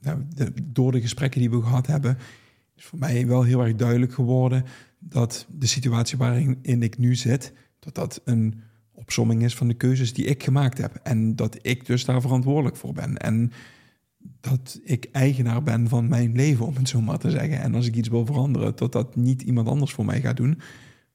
nou, 0.00 0.18
de- 0.34 0.52
door 0.62 0.92
de 0.92 1.00
gesprekken 1.00 1.40
die 1.40 1.50
we 1.50 1.62
gehad 1.62 1.86
hebben, 1.86 2.18
is 2.76 2.84
voor 2.84 2.98
mij 2.98 3.26
wel 3.26 3.42
heel 3.42 3.64
erg 3.64 3.74
duidelijk 3.76 4.12
geworden 4.14 4.64
dat 4.98 5.46
de 5.50 5.66
situatie 5.66 6.18
waarin 6.18 6.58
ik 6.62 6.98
nu 6.98 7.14
zit, 7.14 7.52
dat 7.78 7.94
dat 7.94 8.20
een 8.24 8.60
opsomming 8.92 9.42
is 9.42 9.54
van 9.54 9.68
de 9.68 9.74
keuzes 9.74 10.12
die 10.12 10.24
ik 10.24 10.42
gemaakt 10.42 10.78
heb. 10.78 11.00
En 11.02 11.36
dat 11.36 11.58
ik 11.62 11.86
dus 11.86 12.04
daar 12.04 12.20
verantwoordelijk 12.20 12.76
voor 12.76 12.92
ben. 12.92 13.16
En 13.16 13.52
dat 14.40 14.80
ik 14.84 15.08
eigenaar 15.12 15.62
ben 15.62 15.88
van 15.88 16.08
mijn 16.08 16.32
leven, 16.36 16.66
om 16.66 16.74
het 16.76 16.88
zo 16.88 17.00
maar 17.00 17.18
te 17.18 17.30
zeggen. 17.30 17.60
En 17.60 17.74
als 17.74 17.86
ik 17.86 17.94
iets 17.96 18.08
wil 18.08 18.26
veranderen, 18.26 18.76
dat 18.76 18.92
dat 18.92 19.16
niet 19.16 19.42
iemand 19.42 19.68
anders 19.68 19.92
voor 19.92 20.04
mij 20.04 20.20
gaat 20.20 20.36
doen, 20.36 20.60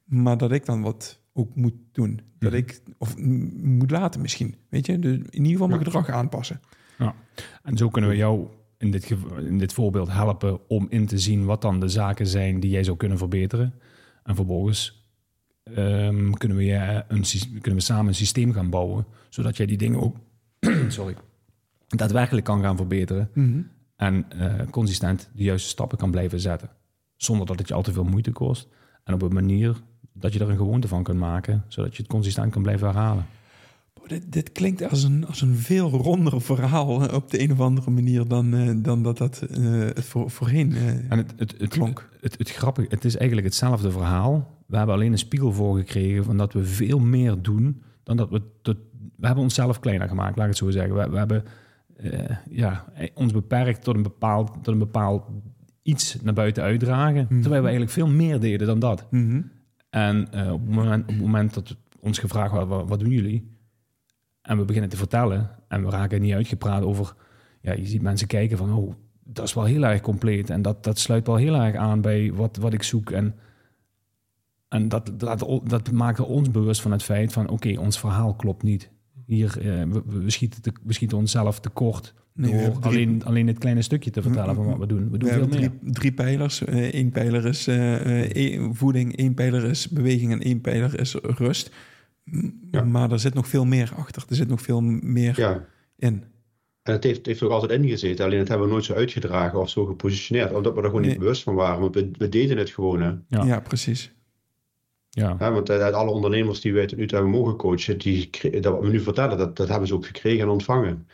maar 0.04 0.38
dat 0.38 0.52
ik 0.52 0.64
dan 0.66 0.80
wat 0.82 1.20
ook 1.32 1.54
moet 1.54 1.74
doen. 1.92 2.20
Dat 2.38 2.50
Mhm. 2.52 2.60
ik, 2.60 2.80
of 2.98 3.16
moet 3.62 3.90
laten 3.90 4.20
misschien, 4.20 4.54
weet 4.68 4.86
je. 4.86 4.98
Dus 4.98 5.16
in 5.16 5.32
ieder 5.32 5.50
geval 5.52 5.66
mijn 5.68 5.80
Ja. 5.80 5.84
gedrag 5.86 6.08
aanpassen. 6.08 6.60
Ja. 6.98 7.14
En 7.62 7.76
zo 7.76 7.88
kunnen 7.88 8.10
we 8.10 8.16
jou 8.16 8.46
in 8.78 8.90
dit, 8.90 9.14
in 9.38 9.58
dit 9.58 9.72
voorbeeld 9.72 10.12
helpen 10.12 10.68
om 10.68 10.86
in 10.88 11.06
te 11.06 11.18
zien 11.18 11.44
wat 11.44 11.62
dan 11.62 11.80
de 11.80 11.88
zaken 11.88 12.26
zijn 12.26 12.60
die 12.60 12.70
jij 12.70 12.84
zou 12.84 12.96
kunnen 12.96 13.18
verbeteren. 13.18 13.74
En 14.24 14.34
vervolgens 14.34 15.02
ehm, 15.64 16.30
kunnen, 16.30 16.56
we 16.56 16.64
je 16.64 17.04
een, 17.08 17.24
kunnen 17.60 17.74
we 17.74 17.80
samen 17.86 18.06
een 18.06 18.14
systeem 18.14 18.52
gaan 18.52 18.70
bouwen, 18.70 19.06
zodat 19.28 19.56
jij 19.56 19.66
die 19.66 19.76
dingen 19.76 20.00
ook 20.00 20.16
sorry, 20.88 21.14
daadwerkelijk 21.96 22.46
kan 22.46 22.62
gaan 22.62 22.76
verbeteren 22.76 23.30
en 23.96 24.24
eh, 24.28 24.70
consistent 24.70 25.30
de 25.34 25.42
juiste 25.42 25.68
stappen 25.68 25.98
kan 25.98 26.10
blijven 26.10 26.40
zetten. 26.40 26.70
Zonder 27.16 27.46
dat 27.46 27.58
het 27.58 27.68
je 27.68 27.74
al 27.74 27.82
te 27.82 27.92
veel 27.92 28.04
moeite 28.04 28.30
kost. 28.30 28.68
En 29.04 29.14
op 29.14 29.22
een 29.22 29.34
manier 29.34 29.76
dat 30.12 30.32
je 30.32 30.40
er 30.40 30.50
een 30.50 30.56
gewoonte 30.56 30.88
van 30.88 31.02
kunt 31.02 31.18
maken, 31.18 31.64
zodat 31.68 31.96
je 31.96 32.02
het 32.02 32.10
consistent 32.10 32.52
kan 32.52 32.62
blijven 32.62 32.86
herhalen. 32.86 33.26
Dit, 34.06 34.32
dit 34.32 34.52
klinkt 34.52 34.90
als 34.90 35.02
een, 35.02 35.26
als 35.26 35.40
een 35.40 35.56
veel 35.56 35.90
ronder 35.90 36.40
verhaal 36.40 37.14
op 37.14 37.30
de 37.30 37.40
een 37.40 37.52
of 37.52 37.60
andere 37.60 37.90
manier 37.90 38.28
dan, 38.28 38.54
eh, 38.54 38.70
dan 38.76 39.02
dat 39.02 39.18
dat 39.18 39.40
het 39.40 40.04
voor, 40.04 40.30
voorheen 40.30 40.72
En 41.08 41.18
het, 41.18 41.34
het, 41.36 41.54
het, 41.58 41.68
klonk. 41.68 42.08
Het, 42.20 42.38
het 42.38 42.50
grappige, 42.50 42.86
het 42.90 43.04
is 43.04 43.16
eigenlijk 43.16 43.46
hetzelfde 43.46 43.90
verhaal. 43.90 44.58
We 44.66 44.76
hebben 44.76 44.94
alleen 44.94 45.12
een 45.12 45.18
spiegel 45.18 45.52
voor 45.52 45.76
gekregen 45.76 46.24
van 46.24 46.36
dat 46.36 46.52
we 46.52 46.64
veel 46.64 46.98
meer 46.98 47.42
doen 47.42 47.82
dan 48.02 48.16
dat 48.16 48.30
we... 48.30 48.42
Tot, 48.62 48.76
we 49.16 49.26
hebben 49.26 49.44
onszelf 49.44 49.80
kleiner 49.80 50.08
gemaakt, 50.08 50.36
laat 50.36 50.44
ik 50.44 50.50
het 50.50 50.56
zo 50.56 50.70
zeggen. 50.70 50.94
We, 50.94 51.10
we 51.10 51.16
hebben 51.16 51.44
ja, 52.50 52.84
ons 53.14 53.32
beperkt 53.32 53.82
tot 53.82 53.94
een, 53.94 54.02
bepaald, 54.02 54.52
tot 54.52 54.66
een 54.66 54.78
bepaald 54.78 55.24
iets 55.82 56.22
naar 56.22 56.34
buiten 56.34 56.62
uitdragen. 56.62 57.26
Terwijl 57.28 57.62
we 57.62 57.68
eigenlijk 57.68 57.90
veel 57.90 58.08
meer 58.08 58.40
deden 58.40 58.66
dan 58.66 58.78
dat. 58.78 59.06
Mhm. 59.10 59.42
En 59.90 60.32
eh, 60.32 60.52
op, 60.52 60.60
het 60.60 60.74
moment, 60.74 61.02
op 61.02 61.08
het 61.08 61.20
moment 61.20 61.54
dat 61.54 61.76
ons 62.00 62.18
gevraagd 62.18 62.52
wordt, 62.52 62.68
wat, 62.68 62.88
wat 62.88 62.98
doen 63.00 63.10
jullie? 63.10 63.52
En 64.42 64.58
we 64.58 64.64
beginnen 64.64 64.90
te 64.90 64.96
vertellen 64.96 65.50
en 65.68 65.84
we 65.84 65.90
raken 65.90 66.20
niet 66.20 66.34
uitgepraat 66.34 66.82
over... 66.82 67.14
Ja, 67.60 67.72
je 67.72 67.86
ziet 67.86 68.02
mensen 68.02 68.26
kijken 68.26 68.56
van, 68.56 68.72
oh, 68.72 68.94
dat 69.24 69.46
is 69.46 69.54
wel 69.54 69.64
heel 69.64 69.84
erg 69.84 70.00
compleet. 70.00 70.50
En 70.50 70.62
dat, 70.62 70.84
dat 70.84 70.98
sluit 70.98 71.26
wel 71.26 71.36
heel 71.36 71.54
erg 71.54 71.76
aan 71.76 72.00
bij 72.00 72.32
wat, 72.32 72.56
wat 72.56 72.72
ik 72.72 72.82
zoek. 72.82 73.10
En, 73.10 73.34
en 74.68 74.88
dat, 74.88 75.10
dat, 75.14 75.60
dat 75.64 75.90
maakte 75.90 76.24
ons 76.24 76.50
bewust 76.50 76.80
van 76.80 76.92
het 76.92 77.02
feit 77.02 77.32
van, 77.32 77.48
oké, 77.48 77.78
ons 77.78 77.98
verhaal 77.98 78.34
klopt 78.34 78.62
niet. 78.62 78.90
Hier, 79.26 79.58
eh, 79.58 79.82
we, 79.88 80.02
we, 80.06 80.30
schieten 80.30 80.62
te, 80.62 80.72
we 80.82 80.92
schieten 80.92 81.18
onszelf 81.18 81.60
tekort 81.60 82.14
Nee, 82.36 82.50
door 82.52 82.60
drie- 82.72 82.82
alleen, 82.82 83.24
alleen 83.24 83.46
dit 83.46 83.58
kleine 83.58 83.82
stukje 83.82 84.10
te 84.10 84.22
vertellen 84.22 84.54
van 84.54 84.66
wat 84.66 84.78
we 84.78 84.86
doen. 84.86 85.04
We 85.04 85.10
We 85.10 85.18
doen 85.18 85.28
veel 85.28 85.40
hebben 85.40 85.60
meer. 85.60 85.70
drie, 85.80 85.92
drie 85.92 86.12
pijlers. 86.12 86.62
Eén 86.66 87.10
pijler 87.10 87.46
is 87.46 87.66
eh, 87.66 88.54
eh, 88.54 88.68
voeding, 88.72 89.16
één 89.16 89.34
pijler 89.34 89.64
is 89.64 89.88
beweging 89.88 90.32
en 90.32 90.40
één 90.40 90.60
pijler 90.60 91.00
is 91.00 91.14
rust. 91.14 91.70
Ja. 92.70 92.84
Maar 92.84 93.12
er 93.12 93.18
zit 93.18 93.34
nog 93.34 93.48
veel 93.48 93.64
meer 93.64 93.92
achter. 93.96 94.24
Er 94.28 94.36
zit 94.36 94.48
nog 94.48 94.62
veel 94.62 94.80
meer 94.80 95.34
Ja, 95.40 95.66
in. 95.96 96.24
en 96.84 96.92
het 96.94 97.04
heeft, 97.04 97.16
het 97.16 97.26
heeft 97.26 97.40
er 97.40 97.46
ook 97.46 97.52
altijd 97.52 97.80
ingezeten, 97.82 98.24
alleen 98.24 98.38
dat 98.38 98.48
hebben 98.48 98.66
we 98.66 98.72
nooit 98.72 98.84
zo 98.84 98.94
uitgedragen 98.94 99.60
of 99.60 99.70
zo 99.70 99.84
gepositioneerd, 99.86 100.52
omdat 100.54 100.72
we 100.74 100.78
er 100.80 100.84
gewoon 100.86 101.00
Nee. 101.00 101.10
niet 101.10 101.18
bewust 101.18 101.42
van 101.42 101.54
waren. 101.54 101.80
Want 101.80 101.94
we, 101.94 102.10
we 102.18 102.28
deden 102.28 102.56
het 102.56 102.70
gewoon. 102.70 103.02
Hè. 103.02 103.12
Ja. 103.28 103.44
Ja, 103.44 103.60
precies. 103.60 104.12
Ja. 105.14 105.36
Want 105.36 105.70
uit 105.70 105.94
alle 105.94 106.10
ondernemers 106.10 106.60
die 106.60 106.72
wij 106.72 106.86
tot 106.86 106.98
nu 106.98 107.06
toe 107.06 107.18
hebben 107.18 107.38
mogen 107.38 107.56
coachen, 107.56 107.98
die, 107.98 108.30
dat 108.60 108.72
wat 108.72 108.82
we 108.82 108.88
nu 108.88 109.00
vertellen, 109.00 109.38
dat, 109.38 109.56
dat 109.56 109.68
hebben 109.68 109.88
ze 109.88 109.94
ook 109.94 110.06
gekregen 110.06 110.40
en 110.40 110.48
ontvangen. 110.48 111.06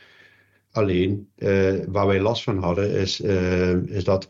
Alleen, 0.73 1.29
eh, 1.37 1.75
waar 1.89 2.07
wij 2.07 2.21
last 2.21 2.43
van 2.43 2.59
hadden, 2.59 2.91
is, 2.91 3.21
eh, 3.21 3.73
is 3.73 4.05
dat 4.05 4.29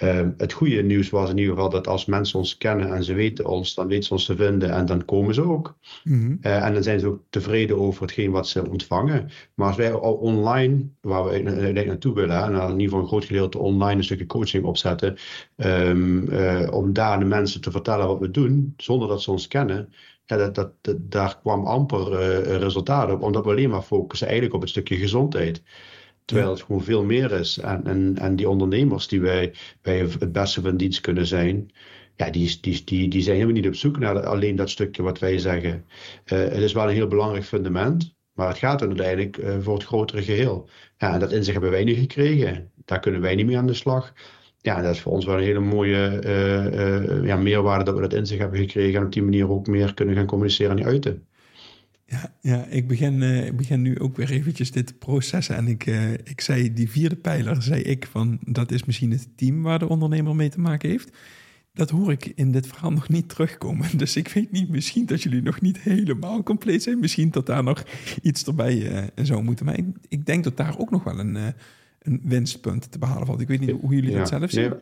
eh, 0.00 0.28
het 0.36 0.52
goede 0.52 0.82
nieuws 0.82 1.10
was 1.10 1.30
in 1.30 1.38
ieder 1.38 1.54
geval 1.54 1.70
dat 1.70 1.86
als 1.86 2.04
mensen 2.04 2.38
ons 2.38 2.56
kennen 2.56 2.94
en 2.94 3.04
ze 3.04 3.14
weten 3.14 3.46
ons, 3.46 3.74
dan 3.74 3.86
weten 3.86 4.04
ze 4.04 4.12
ons 4.12 4.24
te 4.24 4.36
vinden 4.36 4.70
en 4.70 4.86
dan 4.86 5.04
komen 5.04 5.34
ze 5.34 5.42
ook. 5.42 5.76
Mhm. 6.04 6.36
Eh, 6.40 6.64
en 6.64 6.72
dan 6.74 6.82
zijn 6.82 7.00
ze 7.00 7.06
ook 7.06 7.22
tevreden 7.30 7.78
over 7.78 8.02
hetgeen 8.02 8.30
wat 8.30 8.48
ze 8.48 8.68
ontvangen. 8.70 9.30
Maar 9.54 9.66
als 9.66 9.76
wij 9.76 9.92
al 9.92 10.14
online, 10.14 10.88
waar 11.00 11.24
we 11.24 11.30
uiteindelijk 11.30 11.86
naartoe 11.86 12.14
willen, 12.14 12.42
en 12.42 12.52
in 12.54 12.70
ieder 12.70 12.82
geval 12.84 13.00
een 13.00 13.06
groot 13.06 13.24
gedeelte 13.24 13.58
online 13.58 13.96
een 13.96 14.04
stukje 14.04 14.26
coaching 14.26 14.64
opzetten, 14.64 15.16
ehm, 15.56 16.28
eh, 16.28 16.72
om 16.72 16.92
daar 16.92 17.18
de 17.18 17.24
mensen 17.24 17.60
te 17.60 17.70
vertellen 17.70 18.06
wat 18.06 18.18
we 18.18 18.30
doen, 18.30 18.74
zonder 18.76 19.08
dat 19.08 19.22
ze 19.22 19.30
ons 19.30 19.48
kennen, 19.48 19.92
ja, 20.24 20.36
dat, 20.36 20.54
dat, 20.54 20.72
dat- 20.80 21.10
daar 21.10 21.38
kwam 21.40 21.66
amper 21.66 22.12
eh, 22.12 22.56
resultaat 22.56 23.10
op, 23.12 23.22
omdat 23.22 23.44
we 23.44 23.50
alleen 23.50 23.70
maar 23.70 23.82
focussen 23.82 24.26
eigenlijk 24.26 24.56
op 24.56 24.60
het 24.60 24.70
stukje 24.70 24.96
gezondheid. 24.96 25.62
Terwijl 26.24 26.50
het 26.50 26.62
gewoon 26.62 26.82
veel 26.82 27.04
meer 27.04 27.32
is. 27.32 27.58
En, 27.58 27.86
en, 27.86 28.16
en 28.18 28.36
die 28.36 28.48
ondernemers 28.48 29.08
die 29.08 29.20
wij, 29.20 29.54
wij 29.82 29.98
het 29.98 30.32
beste 30.32 30.60
van 30.60 30.76
dienst 30.76 31.00
kunnen 31.00 31.26
zijn, 31.26 31.70
ja, 32.20 32.30
die, 32.30 32.58
die, 32.60 32.84
die, 32.84 33.08
die 33.08 33.22
zijn 33.22 33.34
helemaal 33.34 33.56
niet 33.56 33.66
op 33.66 33.74
zoek 33.74 33.98
naar 33.98 34.26
alleen 34.26 34.56
dat 34.56 34.70
stukje 34.70 35.02
wat 35.02 35.18
wij 35.18 35.38
zeggen. 35.38 35.84
Eh, 36.24 36.38
het 36.38 36.52
is 36.52 36.72
wel 36.72 36.88
een 36.88 36.94
heel 36.94 37.06
belangrijk 37.06 37.44
fundament, 37.44 38.14
maar 38.32 38.48
het 38.48 38.58
gaat 38.58 38.82
uiteindelijk 38.82 39.38
eh, 39.38 39.56
voor 39.60 39.74
het 39.74 39.84
grotere 39.84 40.22
geheel. 40.22 40.68
Ja, 40.98 41.12
en 41.12 41.20
dat 41.20 41.32
inzicht 41.32 41.52
hebben 41.52 41.70
wij 41.70 41.84
niet 41.84 41.98
gekregen. 41.98 42.70
Daar 42.84 43.00
kunnen 43.00 43.20
wij 43.20 43.34
niet 43.34 43.46
mee 43.46 43.58
aan 43.58 43.66
de 43.66 43.74
slag. 43.74 44.12
Ja, 44.58 44.82
dat 44.82 44.94
is 44.94 45.00
voor 45.00 45.12
ons 45.12 45.24
wel 45.24 45.36
een 45.36 45.42
hele 45.42 45.60
mooie 45.60 46.18
eh, 46.18 47.24
ja, 47.24 47.36
meerwaarde 47.36 47.84
dat 47.84 47.94
we 47.94 48.00
dat 48.00 48.12
inzicht 48.12 48.40
hebben 48.40 48.58
gekregen 48.58 49.00
en 49.00 49.06
op 49.06 49.12
die 49.12 49.22
manier 49.22 49.50
ook 49.50 49.66
meer 49.66 49.94
kunnen 49.94 50.14
gaan 50.14 50.26
communiceren 50.26 50.78
en 50.78 50.84
uiten. 50.84 51.26
Ja, 52.10 52.32
ja 52.40 52.64
ik, 52.64 52.88
begin, 52.88 53.22
eh, 53.22 53.46
ik 53.46 53.56
begin 53.56 53.82
nu 53.82 53.98
ook 53.98 54.16
weer 54.16 54.30
eventjes 54.30 54.70
dit 54.70 54.86
te 54.86 54.94
processen. 54.94 55.56
En 55.56 55.68
ik, 55.68 55.86
eh, 55.86 56.12
ik 56.12 56.40
zei, 56.40 56.72
die 56.72 56.90
vierde 56.90 57.16
pijler, 57.16 57.62
zei 57.62 57.82
ik 57.82 58.06
van, 58.06 58.38
dat 58.44 58.72
is 58.72 58.84
misschien 58.84 59.10
het 59.10 59.28
team 59.36 59.62
waar 59.62 59.78
de 59.78 59.88
ondernemer 59.88 60.36
mee 60.36 60.48
te 60.48 60.60
maken 60.60 60.88
heeft. 60.88 61.16
Dat 61.72 61.90
hoor 61.90 62.12
ik 62.12 62.32
in 62.34 62.52
dit 62.52 62.66
verhaal 62.66 62.92
nog 63.00 63.08
niet 63.08 63.28
terugkomen. 63.28 63.98
Dus 63.98 64.16
ik 64.16 64.28
weet 64.28 64.50
niet, 64.50 64.68
misschien 64.68 65.06
dat 65.06 65.22
jullie 65.22 65.42
nog 65.42 65.60
niet 65.60 65.80
helemaal 65.80 66.42
compleet 66.42 66.82
zijn. 66.82 66.98
Misschien 66.98 67.30
dat 67.30 67.46
daar 67.46 67.62
nog 67.62 67.84
iets 68.22 68.44
erbij 68.44 68.90
eh, 68.90 69.24
zou 69.24 69.42
moeten. 69.42 69.66
Maar 69.66 69.78
ik, 69.78 69.86
ik 70.08 70.26
denk 70.26 70.44
dat 70.44 70.56
daar 70.56 70.78
ook 70.78 70.90
nog 70.90 71.04
wel 71.04 71.18
een, 71.18 71.34
een 71.98 72.20
winstpunt 72.24 72.92
te 72.92 72.98
behalen 72.98 73.26
valt. 73.26 73.40
Ik 73.40 73.48
weet 73.48 73.60
niet 73.60 73.70
hoe 73.80 73.94
jullie 73.94 74.16
dat 74.16 74.28
zelf 74.28 74.50
zien. 74.50 74.72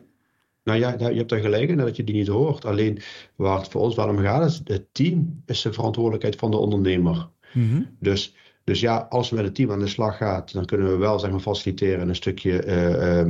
Nou 0.69 0.79
ja, 0.79 1.09
je 1.09 1.17
hebt 1.17 1.31
er 1.31 1.39
gelijk 1.39 1.69
in 1.69 1.77
dat 1.77 1.95
je 1.95 2.03
die 2.03 2.15
niet 2.15 2.27
hoort. 2.27 2.65
Alleen 2.65 2.99
waar 3.35 3.57
het 3.57 3.67
voor 3.67 3.81
ons 3.81 3.95
wel 3.95 4.09
om 4.09 4.17
gaat, 4.17 4.49
is 4.49 4.61
het 4.63 4.87
team 4.91 5.43
is 5.45 5.61
de 5.61 5.73
verantwoordelijkheid 5.73 6.35
van 6.35 6.51
de 6.51 6.57
ondernemer. 6.57 7.29
Mhm. 7.53 7.81
Dus, 7.99 8.35
dus 8.69 8.79
ja, 8.79 9.07
als 9.09 9.29
we 9.29 9.35
met 9.35 9.45
het 9.45 9.55
team 9.55 9.71
aan 9.71 9.79
de 9.79 9.87
slag 9.87 10.17
gaan, 10.17 10.43
dan 10.51 10.65
kunnen 10.65 10.89
we 10.89 10.97
wel 10.97 11.19
zeg 11.19 11.31
maar, 11.31 11.39
faciliteren 11.39 12.09
een 12.09 12.15
stukje 12.15 12.63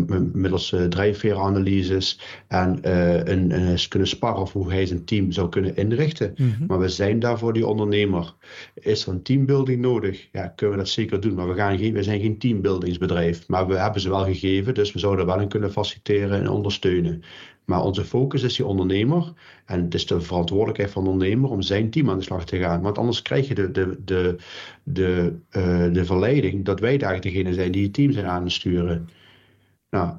m- 0.07 0.29
middels 0.33 0.73
eh, 0.73 0.83
drijfveeranalyses 0.83 2.19
en 2.47 2.83
eh, 2.83 3.23
een, 3.23 3.77
kunnen 3.87 4.07
sparren 4.07 4.47
hoe 4.51 4.71
hij 4.71 4.85
zijn 4.85 5.05
team 5.05 5.31
zou 5.31 5.49
kunnen 5.49 5.75
inrichten. 5.75 6.33
Mhm. 6.37 6.65
Maar 6.67 6.79
we 6.79 6.89
zijn 6.89 7.19
daar 7.19 7.39
voor 7.39 7.53
die 7.53 7.67
ondernemer. 7.67 8.33
Is 8.73 9.05
er 9.05 9.13
een 9.13 9.21
teambuilding 9.21 9.81
nodig? 9.81 10.27
Ja, 10.31 10.47
kunnen 10.47 10.77
we 10.77 10.83
dat 10.83 10.91
zeker 10.91 11.19
doen. 11.19 11.33
Maar 11.33 11.47
we, 11.47 11.53
gaan 11.53 11.77
geen, 11.77 11.93
we 11.93 12.03
zijn 12.03 12.21
geen 12.21 12.37
teambuildingsbedrijf. 12.37 13.47
Maar 13.47 13.67
we 13.67 13.75
hebben 13.75 14.01
ze 14.01 14.09
wel 14.09 14.23
gegeven, 14.23 14.73
dus 14.73 14.91
we 14.91 14.99
zouden 14.99 15.25
wel 15.25 15.39
in 15.39 15.47
kunnen 15.47 15.71
faciliteren 15.71 16.39
en 16.39 16.49
ondersteunen. 16.49 17.23
Maar 17.69 17.83
onze 17.83 18.05
focus 18.05 18.43
is 18.43 18.55
die 18.55 18.65
ondernemer. 18.65 19.33
En 19.65 19.83
het 19.83 19.93
is 19.93 20.05
de 20.07 20.21
verantwoordelijkheid 20.21 20.91
van 20.91 21.03
de 21.03 21.09
ondernemer 21.09 21.49
om 21.49 21.61
zijn 21.61 21.89
team 21.89 22.09
aan 22.09 22.17
de 22.17 22.23
slag 22.23 22.45
te 22.45 22.57
gaan. 22.57 22.81
Want 22.81 22.97
anders 22.97 23.21
krijg 23.21 23.47
je 23.47 23.55
de, 23.55 23.71
de, 23.71 23.99
de, 24.05 24.35
de, 24.83 25.33
eh, 25.49 25.93
de 25.93 26.05
verleiding 26.05 26.65
dat 26.65 26.79
wij 26.79 26.97
daar 26.97 27.21
degene 27.21 27.53
zijn 27.53 27.71
die 27.71 27.83
het 27.83 27.93
team 27.93 28.11
zijn 28.11 28.25
aan 28.25 28.43
het 28.43 28.51
sturen. 28.51 29.09
Nou, 29.89 30.13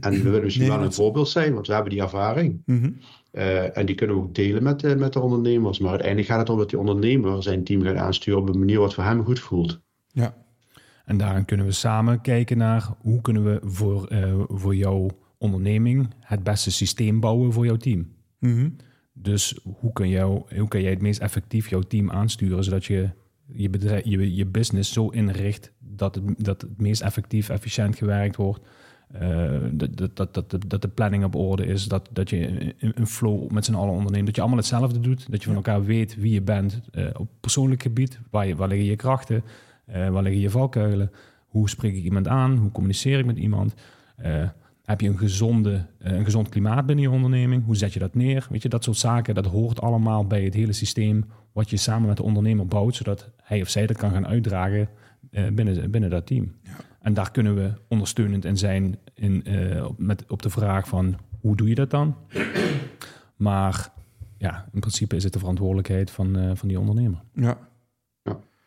en 0.00 0.12
we 0.12 0.22
willen 0.22 0.42
misschien 0.42 0.66
Nee, 0.68 0.76
wel 0.76 0.86
een 0.86 0.92
voorbeeld 0.92 1.28
zijn, 1.28 1.54
want 1.54 1.66
we 1.66 1.72
hebben 1.72 1.92
die 1.92 2.00
ervaring. 2.02 2.62
Mhm. 2.66 2.90
Eh, 3.30 3.76
en 3.78 3.86
die 3.86 3.94
kunnen 3.94 4.16
we 4.16 4.22
ook 4.22 4.34
delen 4.34 4.62
met, 4.62 4.80
de- 4.80 4.96
met 4.96 5.12
de 5.12 5.20
ondernemers. 5.20 5.78
Maar 5.78 5.90
uiteindelijk 5.90 6.28
gaat 6.28 6.38
het 6.38 6.48
om 6.50 6.58
dat 6.58 6.70
die 6.70 6.78
ondernemer 6.78 7.42
zijn 7.42 7.64
team 7.64 7.82
gaat 7.82 7.96
aansturen 7.96 8.40
op 8.40 8.48
een 8.48 8.58
manier 8.58 8.78
wat 8.78 8.94
voor 8.94 9.04
hem 9.04 9.24
goed 9.24 9.40
voelt. 9.40 9.80
Ja, 10.06 10.34
En 11.04 11.16
daarin 11.16 11.44
kunnen 11.44 11.66
we 11.66 11.72
samen 11.72 12.20
kijken 12.20 12.58
naar 12.58 12.88
hoe 13.00 13.20
kunnen 13.20 13.44
we 13.44 13.60
voor, 13.64 14.06
eh, 14.06 14.34
voor 14.48 14.74
jouw 14.74 15.08
onderneming 15.46 16.08
het 16.20 16.42
beste 16.42 16.70
systeem 16.70 17.20
bouwen 17.20 17.52
voor 17.52 17.64
jouw 17.66 17.76
team. 17.76 18.08
Mhm. 18.38 18.68
Dus 19.12 19.58
hoe 19.80 19.92
kun, 19.92 20.08
jou, 20.08 20.42
hoe 20.58 20.68
kun 20.68 20.82
jij 20.82 20.90
het 20.90 21.00
meest 21.02 21.20
effectief 21.20 21.70
jouw 21.70 21.80
team 21.80 22.10
aansturen, 22.10 22.64
zodat 22.64 22.84
je 22.84 23.10
je, 23.46 23.70
bedrijf, 23.70 24.04
je, 24.04 24.34
je 24.34 24.46
business 24.46 24.92
zo 24.92 25.08
inricht 25.08 25.72
dat 25.78 26.14
het, 26.14 26.24
dat 26.44 26.60
het 26.60 26.80
meest 26.80 27.02
effectief, 27.02 27.48
efficiënt 27.48 27.96
gewerkt 27.96 28.36
wordt. 28.36 28.60
Eh, 29.12 29.50
dat, 29.72 29.96
dat, 29.96 30.16
dat, 30.16 30.34
dat, 30.34 30.50
de- 30.50 30.66
dat 30.66 30.82
de 30.82 30.88
planning 30.88 31.24
op 31.24 31.34
orde 31.34 31.66
is, 31.66 31.84
dat, 31.84 32.08
dat 32.12 32.30
je 32.30 32.74
een, 32.78 33.06
flow 33.06 33.50
met 33.50 33.64
z'n 33.64 33.74
allen 33.74 33.94
onderneemt, 33.94 34.26
dat 34.26 34.34
je 34.34 34.40
allemaal 34.40 34.58
hetzelfde 34.60 35.00
doet, 35.00 35.30
dat 35.30 35.40
je 35.40 35.46
van 35.46 35.56
elkaar 35.56 35.84
weet 35.84 36.16
wie 36.16 36.32
je 36.32 36.42
bent 36.42 36.80
eh, 36.92 37.06
op 37.16 37.28
persoonlijk 37.40 37.82
gebied, 37.82 38.20
waar, 38.30 38.46
je, 38.46 38.56
waar 38.56 38.68
liggen 38.68 38.86
je 38.86 38.96
krachten, 38.96 39.42
eh, 39.84 40.08
waar 40.08 40.22
liggen 40.22 40.40
je 40.42 40.50
valkuilen, 40.50 41.10
hoe 41.46 41.68
spreek 41.68 41.94
ik 41.94 42.04
iemand 42.04 42.28
aan, 42.28 42.56
hoe 42.56 42.70
communiceer 42.70 43.18
ik 43.18 43.26
met 43.26 43.36
iemand. 43.38 43.74
Eh, 44.86 44.92
Heb 44.92 45.00
je 45.00 45.08
een, 45.08 45.18
gezonde, 45.18 45.86
eh, 45.98 46.12
een 46.12 46.24
gezond 46.24 46.48
klimaat 46.48 46.86
binnen 46.86 47.04
je 47.04 47.10
onderneming? 47.10 47.64
Hoe 47.64 47.76
zet 47.76 47.92
je 47.92 47.98
dat 47.98 48.14
neer? 48.14 48.46
Weet 48.50 48.62
je, 48.62 48.68
dat 48.68 48.84
soort 48.84 48.96
zaken, 48.96 49.34
dat 49.34 49.46
hoort 49.46 49.80
allemaal 49.80 50.26
bij 50.26 50.44
het 50.44 50.54
hele 50.54 50.72
systeem 50.72 51.24
wat 51.52 51.70
je 51.70 51.76
samen 51.76 52.08
met 52.08 52.16
de 52.16 52.22
ondernemer 52.22 52.66
bouwt, 52.66 52.94
zodat 52.94 53.30
hij 53.42 53.60
of 53.60 53.68
zij 53.68 53.86
dat 53.86 53.96
kan 53.96 54.10
gaan 54.10 54.26
uitdragen 54.26 54.88
uh, 55.30 55.48
binnen, 55.52 55.90
binnen 55.90 56.10
dat 56.10 56.26
team. 56.26 56.52
Ja. 56.62 56.70
En 57.00 57.14
daar 57.14 57.30
kunnen 57.30 57.54
we 57.54 57.72
ondersteunend 57.88 58.44
in 58.44 58.56
zijn 58.56 58.98
in, 59.14 59.42
uh, 59.44 59.84
op, 59.84 59.98
met, 59.98 60.24
op 60.28 60.42
de 60.42 60.50
vraag 60.50 60.88
van 60.88 61.16
hoe 61.40 61.56
doe 61.56 61.68
je 61.68 61.74
dat 61.74 61.90
dan? 61.90 62.16
Maar 63.36 63.92
ja, 64.38 64.68
in 64.72 64.80
principe 64.80 65.16
is 65.16 65.24
het 65.24 65.32
de 65.32 65.38
verantwoordelijkheid 65.38 66.10
van, 66.10 66.38
uh, 66.38 66.50
van 66.54 66.68
die 66.68 66.80
ondernemer. 66.80 67.22
Ja, 67.32 67.58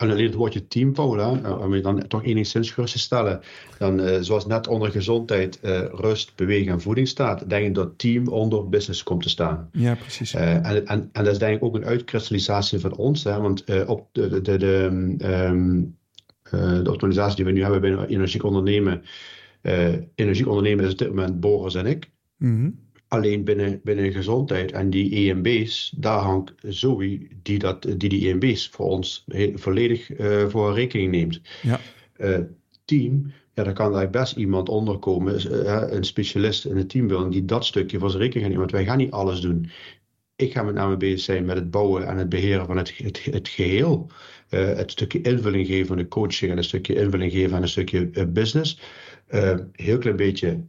alleen 0.07 0.25
het 0.25 0.33
woordje 0.33 0.67
teampower, 0.67 1.19
hè, 1.19 1.51
om 1.51 1.75
je 1.75 1.81
dan 1.81 2.07
toch 2.07 2.23
enigszins 2.23 2.71
gerust 2.71 2.93
te 2.93 2.99
stellen. 2.99 3.39
Dan, 3.77 3.99
uh, 3.99 4.17
zoals 4.19 4.45
net 4.45 4.67
onder 4.67 4.91
gezondheid, 4.91 5.59
uh, 5.63 5.81
rust, 5.91 6.35
bewegen 6.35 6.71
en 6.71 6.81
voeding 6.81 7.07
staat, 7.07 7.49
denk 7.49 7.65
ik 7.65 7.75
dat 7.75 7.97
team 7.97 8.27
onder 8.27 8.69
business 8.69 9.03
komt 9.03 9.23
te 9.23 9.29
staan. 9.29 9.69
Ja, 9.71 9.95
precies. 9.95 10.35
Uh, 10.35 10.55
en, 10.55 10.87
en, 10.87 11.09
en 11.11 11.23
dat 11.23 11.27
is 11.33 11.39
denk 11.39 11.55
ik 11.55 11.63
ook 11.63 11.75
een 11.75 11.85
uitkristallisatie 11.85 12.79
van 12.79 12.95
ons. 12.95 13.23
Hè, 13.23 13.41
want 13.41 13.63
op 13.85 14.07
de, 14.11 14.29
de, 14.29 14.41
de, 14.41 14.57
de, 14.57 14.89
um, 15.47 15.97
de 16.83 16.91
organisatie 16.91 17.35
die 17.35 17.45
we 17.45 17.51
nu 17.51 17.61
hebben 17.61 17.81
binnen 17.81 18.07
energiek 18.07 18.43
ondernemen, 18.43 19.01
energiek 20.15 20.47
ondernemen 20.47 20.85
is 20.85 20.91
op 20.91 20.97
dit 20.97 21.09
moment 21.09 21.39
Boris 21.39 21.75
en 21.75 21.85
ik. 21.85 22.11
Mm 22.37 22.55
-hmm. 22.55 22.88
Alleen 23.09 23.43
binnen, 23.43 23.81
binnen 23.83 24.11
gezondheid 24.11 24.71
en 24.71 24.89
die 24.89 25.31
EMB's, 25.31 25.93
daar 25.97 26.19
hangt 26.19 26.53
Zoe 26.61 27.27
die 27.43 27.59
dat, 27.59 27.81
die, 27.81 28.09
die 28.09 28.29
EMB's 28.29 28.69
voor 28.69 28.85
ons 28.85 29.25
volledig 29.53 30.19
uh, 30.19 30.47
voor 30.47 30.73
rekening 30.73 31.11
neemt. 31.11 31.41
Ja. 31.61 31.79
Uh, 32.17 32.39
team, 32.85 33.31
ja, 33.53 33.63
daar 33.63 33.73
kan 33.73 33.91
daar 33.91 34.09
best 34.09 34.35
iemand 34.35 34.69
onderkomen, 34.69 35.51
uh, 35.51 35.83
een 35.87 36.03
specialist 36.03 36.65
in 36.65 36.77
het 36.77 36.89
teambuilding, 36.89 37.31
die 37.31 37.45
dat 37.45 37.65
stukje 37.65 37.99
voor 37.99 38.09
zijn 38.09 38.21
rekening 38.21 38.47
gaat 38.47 38.55
nemen. 38.57 38.71
Want 38.71 38.85
wij 38.85 38.93
gaan 38.93 39.03
niet 39.03 39.11
alles 39.11 39.41
doen. 39.41 39.69
Ik 40.35 40.51
ga 40.51 40.63
met 40.63 40.73
name 40.75 40.97
bezig 40.97 41.19
zijn 41.19 41.45
met 41.45 41.55
het 41.55 41.71
bouwen 41.71 42.07
en 42.07 42.17
het 42.17 42.29
beheren 42.29 42.65
van 42.65 42.77
het, 42.77 42.97
het, 42.97 43.25
het 43.25 43.47
geheel. 43.47 44.09
het 44.49 44.91
stukje 44.91 45.21
invulling 45.21 45.67
geven 45.67 45.91
aan 45.91 45.97
de 45.97 46.07
coaching 46.07 46.51
en 46.51 46.57
een 46.57 46.63
stukje 46.63 46.95
invulling 46.95 47.31
geven 47.31 47.55
aan 47.55 47.61
een 47.61 47.67
stukje 47.67 48.27
business. 48.27 48.79
heel 49.71 49.97
klein 49.97 50.15
beetje 50.15 50.63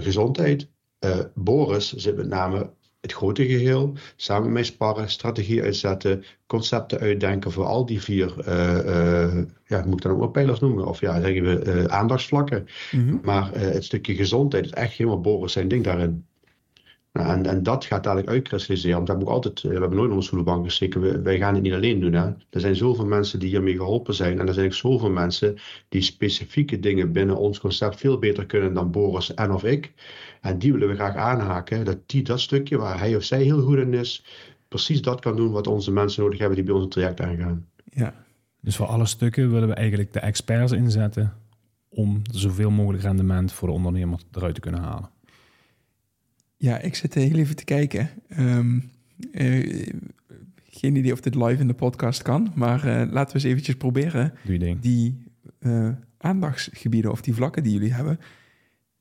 gezondheid 0.00 0.68
uh, 1.06 1.18
Boris 1.34 1.92
zit 1.92 2.16
met 2.16 2.28
name 2.28 2.70
het 3.00 3.12
grote 3.12 3.46
geheel, 3.46 3.92
samen 4.16 4.52
met 4.52 4.66
sparren, 4.66 5.10
strategie 5.10 5.62
uitzetten, 5.62 6.24
concepten 6.46 6.98
uitdenken 6.98 7.52
voor 7.52 7.64
al 7.64 7.86
die 7.86 8.02
vier, 8.02 8.34
uh, 8.48 9.34
uh, 9.34 9.42
ja, 9.64 9.84
moet 9.84 9.94
ik 9.94 10.02
dan 10.02 10.12
ook 10.12 10.18
wel 10.18 10.28
pijlers 10.28 10.60
noemen, 10.60 10.86
of 10.86 11.00
ja, 11.00 11.20
zeggen 11.20 11.42
we 11.42 11.88
aandachtsvlakken. 11.90 12.66
Mm 12.90 13.08
-hmm. 13.08 13.20
Maar 13.22 13.50
het 13.54 13.84
stukje 13.84 14.14
gezondheid 14.14 14.64
is 14.64 14.70
echt 14.70 14.92
helemaal 14.92 15.20
Boris 15.20 15.52
zijn 15.52 15.68
ding 15.68 15.84
daarin. 15.84 16.26
Nou, 17.16 17.28
en, 17.28 17.46
en 17.46 17.62
dat 17.62 17.84
gaat 17.84 18.04
dadelijk 18.04 18.28
uitkristalliseren. 18.28 18.96
Want 18.96 19.08
we 19.08 19.14
hebben, 19.14 19.28
ook 19.28 19.34
altijd, 19.34 19.62
we 19.62 19.80
hebben 19.80 20.08
nooit 20.08 20.30
de 20.30 20.42
bank. 20.42 20.78
We, 20.78 21.20
wij 21.22 21.38
gaan 21.38 21.54
het 21.54 21.62
niet 21.62 21.72
alleen 21.72 22.00
doen. 22.00 22.12
Hè. 22.12 22.24
Er 22.50 22.60
zijn 22.60 22.76
zoveel 22.76 23.06
mensen 23.06 23.38
die 23.38 23.48
hiermee 23.48 23.76
geholpen 23.76 24.14
zijn. 24.14 24.40
En 24.40 24.48
er 24.48 24.54
zijn 24.54 24.66
ook 24.66 24.72
zoveel 24.72 25.10
mensen 25.10 25.56
die 25.88 26.02
specifieke 26.02 26.80
dingen 26.80 27.12
binnen 27.12 27.36
ons 27.36 27.60
concept 27.60 28.00
veel 28.00 28.18
beter 28.18 28.46
kunnen 28.46 28.74
dan 28.74 28.90
Boris 28.90 29.34
en 29.34 29.52
of 29.52 29.64
ik. 29.64 29.92
En 30.40 30.58
die 30.58 30.72
willen 30.72 30.88
we 30.88 30.94
graag 30.94 31.14
aanhaken. 31.14 31.84
Dat 31.84 31.98
die 32.06 32.22
dat 32.22 32.40
stukje 32.40 32.76
waar 32.76 32.98
hij 32.98 33.16
of 33.16 33.22
zij 33.22 33.42
heel 33.42 33.60
goed 33.62 33.78
in 33.78 33.94
is, 33.94 34.24
precies 34.68 35.02
dat 35.02 35.20
kan 35.20 35.36
doen 35.36 35.50
wat 35.50 35.66
onze 35.66 35.92
mensen 35.92 36.22
nodig 36.22 36.38
hebben 36.38 36.56
die 36.56 36.66
bij 36.66 36.74
ons 36.74 36.88
traject 36.88 37.20
aangaan. 37.20 37.66
Ja. 37.84 38.14
Dus 38.60 38.76
voor 38.76 38.86
alle 38.86 39.06
stukken 39.06 39.52
willen 39.52 39.68
we 39.68 39.74
eigenlijk 39.74 40.12
de 40.12 40.20
experts 40.20 40.72
inzetten 40.72 41.32
om 41.88 42.22
zoveel 42.30 42.70
mogelijk 42.70 43.02
rendement 43.02 43.52
voor 43.52 43.68
de 43.68 43.74
ondernemer 43.74 44.20
eruit 44.32 44.54
te 44.54 44.60
kunnen 44.60 44.80
halen. 44.80 45.10
Ja, 46.66 46.78
ik 46.78 46.94
zit 46.94 47.14
heel 47.14 47.36
even 47.36 47.56
te 47.56 47.64
kijken. 47.64 48.10
Um, 48.38 48.90
uh, 49.32 49.86
geen 50.64 50.96
idee 50.96 51.12
of 51.12 51.20
dit 51.20 51.34
live 51.34 51.60
in 51.60 51.66
de 51.66 51.74
podcast 51.74 52.22
kan, 52.22 52.52
maar 52.54 52.86
uh, 52.86 53.12
laten 53.12 53.26
we 53.26 53.34
eens 53.34 53.44
eventjes 53.44 53.76
proberen. 53.76 54.32
Die 54.80 55.24
uh, 55.60 55.88
aandachtsgebieden 56.18 57.10
of 57.10 57.20
die 57.20 57.34
vlakken 57.34 57.62
die 57.62 57.72
jullie 57.72 57.92
hebben, 57.92 58.20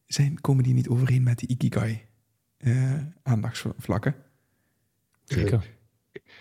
zijn, 0.06 0.42
komen 0.42 0.64
die 0.64 0.74
niet 0.74 0.88
overeen 0.88 1.24
met 1.24 1.40
die 1.40 1.48
Ikigai 1.48 2.02
aandachtsvlakken? 3.24 4.16
Zeker. 5.24 5.66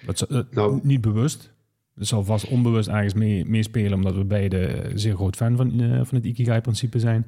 Dat 0.06 0.30
is, 0.30 0.42
nou, 0.50 0.80
niet 0.82 1.00
bewust. 1.00 1.52
Het 1.94 2.06
zal 2.06 2.24
vast 2.24 2.48
onbewust 2.48 2.88
ergens 2.88 3.14
mee, 3.14 3.44
meespelen, 3.44 3.92
omdat 3.92 4.14
we 4.14 4.24
beide 4.24 4.90
zeer 4.94 5.14
groot 5.14 5.36
fan 5.36 5.56
van, 5.56 5.70
van 6.06 6.16
het 6.16 6.24
Ikigai-principe 6.24 6.98
zijn. 6.98 7.26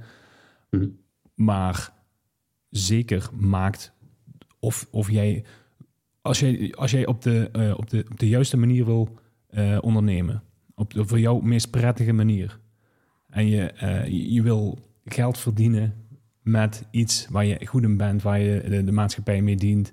Mm. 0.71 0.99
Maar 1.35 1.95
zeker 2.77 3.29
maakt 3.39 3.93
of, 4.59 4.89
of 4.91 5.11
jij, 5.11 5.45
als 6.23 6.41
jij, 6.41 6.75
als 6.75 6.91
jij 6.91 7.07
op, 7.07 7.23
de, 7.23 7.51
uh, 7.53 7.79
op, 7.79 7.91
de, 7.91 8.05
op 8.11 8.19
de 8.19 8.29
juiste 8.29 8.57
manier 8.57 8.85
wil 8.85 9.19
uh, 9.51 9.79
ondernemen, 9.81 10.43
op 10.75 10.95
de 10.95 11.07
voor 11.07 11.21
jou 11.21 11.45
meest 11.45 11.71
prettige 11.71 12.13
manier, 12.13 12.61
en 13.29 13.47
je, 13.47 13.73
uh, 13.83 14.07
je 14.35 14.43
wil 14.43 14.79
geld 15.05 15.39
verdienen 15.39 15.95
met 16.43 16.87
iets 16.91 17.27
waar 17.31 17.45
je 17.45 17.67
goed 17.67 17.83
in 17.83 17.97
bent, 17.97 18.23
waar 18.23 18.41
je 18.41 18.65
de, 18.69 18.85
de 18.85 18.93
maatschappij 18.93 19.43
mee 19.43 19.57
dient, 19.57 19.93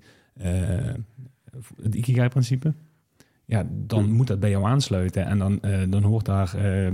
het 1.81 1.95
Ikigai-principe, 1.95 2.73
ja, 3.53 3.67
dan 3.71 4.11
moet 4.11 4.27
dat 4.27 4.39
bij 4.39 4.49
jou 4.49 4.65
aansluiten. 4.65 5.25
En 5.25 5.37
dan, 5.37 5.59
uh, 5.61 5.79
dan 5.89 6.03
hoort, 6.03 6.25
daar, 6.25 6.53
uh, 6.65 6.89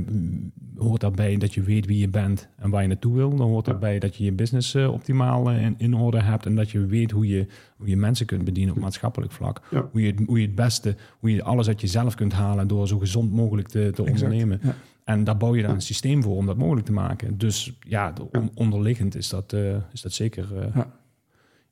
hoort 0.78 1.02
daarbij 1.02 1.38
dat 1.38 1.54
je 1.54 1.62
weet 1.62 1.86
wie 1.86 2.00
je 2.00 2.10
bent 2.10 2.50
en 2.58 2.70
waar 2.70 2.82
je 2.82 2.88
naartoe 2.88 3.16
wil. 3.16 3.36
Dan 3.36 3.48
hoort 3.48 3.66
daarbij 3.66 4.00
dat 4.00 4.16
je 4.16 4.24
je 4.24 4.32
business 4.32 4.76
uh, 4.76 4.92
optimaal 4.92 5.52
in, 5.52 5.76
in, 5.78 5.94
orde 5.94 6.22
hebt 6.22 6.46
en 6.46 6.56
dat 6.56 6.70
je 6.70 6.86
weet 6.86 7.12
hoe 7.12 7.28
je, 7.28 7.48
hoe 7.78 7.88
je 7.88 7.98
mensen 7.98 8.26
kunt 8.26 8.44
bedienen 8.44 8.76
op 8.76 8.82
maatschappelijk 8.82 9.32
vlak. 9.32 9.62
Ja. 9.72 9.88
Hoe, 9.92 10.02
je, 10.02 10.14
hoe 10.26 10.40
je 10.40 10.46
het 10.46 10.56
beste, 10.56 10.96
hoe 11.20 11.34
je 11.34 11.44
alles 11.44 11.68
uit 11.68 11.82
jezelf 11.82 12.16
kunt 12.16 12.34
halen 12.34 12.68
door 12.68 12.88
zo 12.88 12.98
gezond 12.98 13.32
mogelijk 13.32 13.68
te, 13.68 13.92
te 13.94 14.06
ondernemen. 14.06 14.60
Ja. 14.64 14.76
En 15.04 15.24
daar 15.24 15.38
bouw 15.38 15.56
je 15.56 15.62
dan 15.62 15.76
een 15.76 15.82
systeem 15.82 16.24
voor 16.24 16.36
om 16.36 16.46
dat 16.46 16.58
mogelijk 16.58 16.86
te 16.86 16.92
maken. 16.92 17.38
Dus 17.38 17.78
ja, 17.80 18.14
on, 18.32 18.52
onderliggend 18.54 19.16
is 19.16 19.30
dat, 19.30 19.54
is 19.92 20.02
dat 20.02 20.14
zeker 20.14 20.48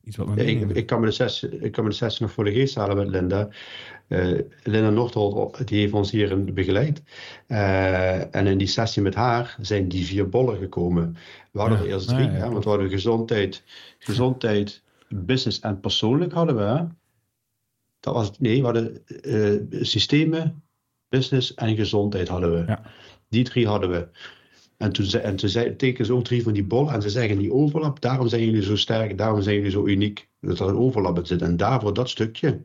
iets 0.08 0.16
wat 0.16 0.28
we 0.28 0.44
ja, 0.44 0.60
ik, 0.60 0.70
ik, 0.70 0.86
kan 0.86 1.00
me 1.00 1.06
de 1.06 1.12
sessie, 1.12 1.58
ik 1.58 1.72
kan 1.72 1.84
me 1.84 1.90
de 1.90 1.96
sessie 1.96 2.22
nog 2.22 2.32
voor 2.32 2.44
de 2.44 2.52
geest 2.52 2.74
halen 2.74 2.96
met 2.96 3.08
Linda. 3.08 3.48
Uh, 4.08 4.40
Linda 4.62 4.90
Noordholt, 4.90 5.68
die 5.68 5.80
heeft 5.80 5.92
ons 5.92 6.10
hier 6.10 6.52
begeleid. 6.54 7.02
Uh, 7.48 8.34
en 8.34 8.46
in 8.46 8.58
die 8.58 8.66
sessie 8.66 9.02
met 9.02 9.14
haar 9.14 9.56
zijn 9.60 9.88
die 9.88 10.06
vier 10.06 10.28
bollen 10.28 10.58
gekomen. 10.58 11.16
We 11.50 11.60
hadden 11.60 11.78
ja, 11.78 11.84
er 11.84 11.90
eerst 11.90 12.08
drie, 12.08 12.24
ja, 12.24 12.30
hè, 12.30 12.50
want 12.50 12.64
we 12.64 12.70
hadden 12.70 12.90
gezondheid, 12.90 13.62
gezondheid, 13.98 14.82
business 15.08 15.60
en 15.60 15.80
persoonlijk 15.80 16.32
hadden 16.32 16.56
we. 16.56 16.62
Hè? 16.62 16.84
Dat 18.00 18.14
was, 18.14 18.38
nee, 18.38 18.58
we 18.58 18.64
hadden 18.64 19.02
uh, 19.24 19.82
systemen, 19.84 20.62
business 21.08 21.54
en 21.54 21.76
gezondheid 21.76 22.28
hadden 22.28 22.52
we. 22.52 22.76
Die 23.28 23.44
drie 23.44 23.66
hadden 23.66 23.90
we. 23.90 24.08
En 24.78 24.92
toen, 24.92 25.06
en 25.06 25.36
toen 25.36 25.48
zei, 25.48 25.76
tekenen 25.76 26.06
ze 26.06 26.12
ook 26.12 26.24
drie 26.24 26.42
van 26.42 26.52
die 26.52 26.64
bollen 26.64 26.92
en 26.92 27.02
ze 27.02 27.10
zeggen 27.10 27.38
die 27.38 27.52
overlap, 27.52 28.00
daarom 28.00 28.28
zijn 28.28 28.44
jullie 28.44 28.62
zo 28.62 28.76
sterk, 28.76 29.18
daarom 29.18 29.42
zijn 29.42 29.56
jullie 29.56 29.70
zo 29.70 29.86
uniek, 29.86 30.28
dat 30.40 30.60
er 30.60 30.68
een 30.68 30.76
overlap 30.76 31.26
zit. 31.26 31.42
En 31.42 31.56
daarvoor 31.56 31.94
dat 31.94 32.08
stukje, 32.08 32.62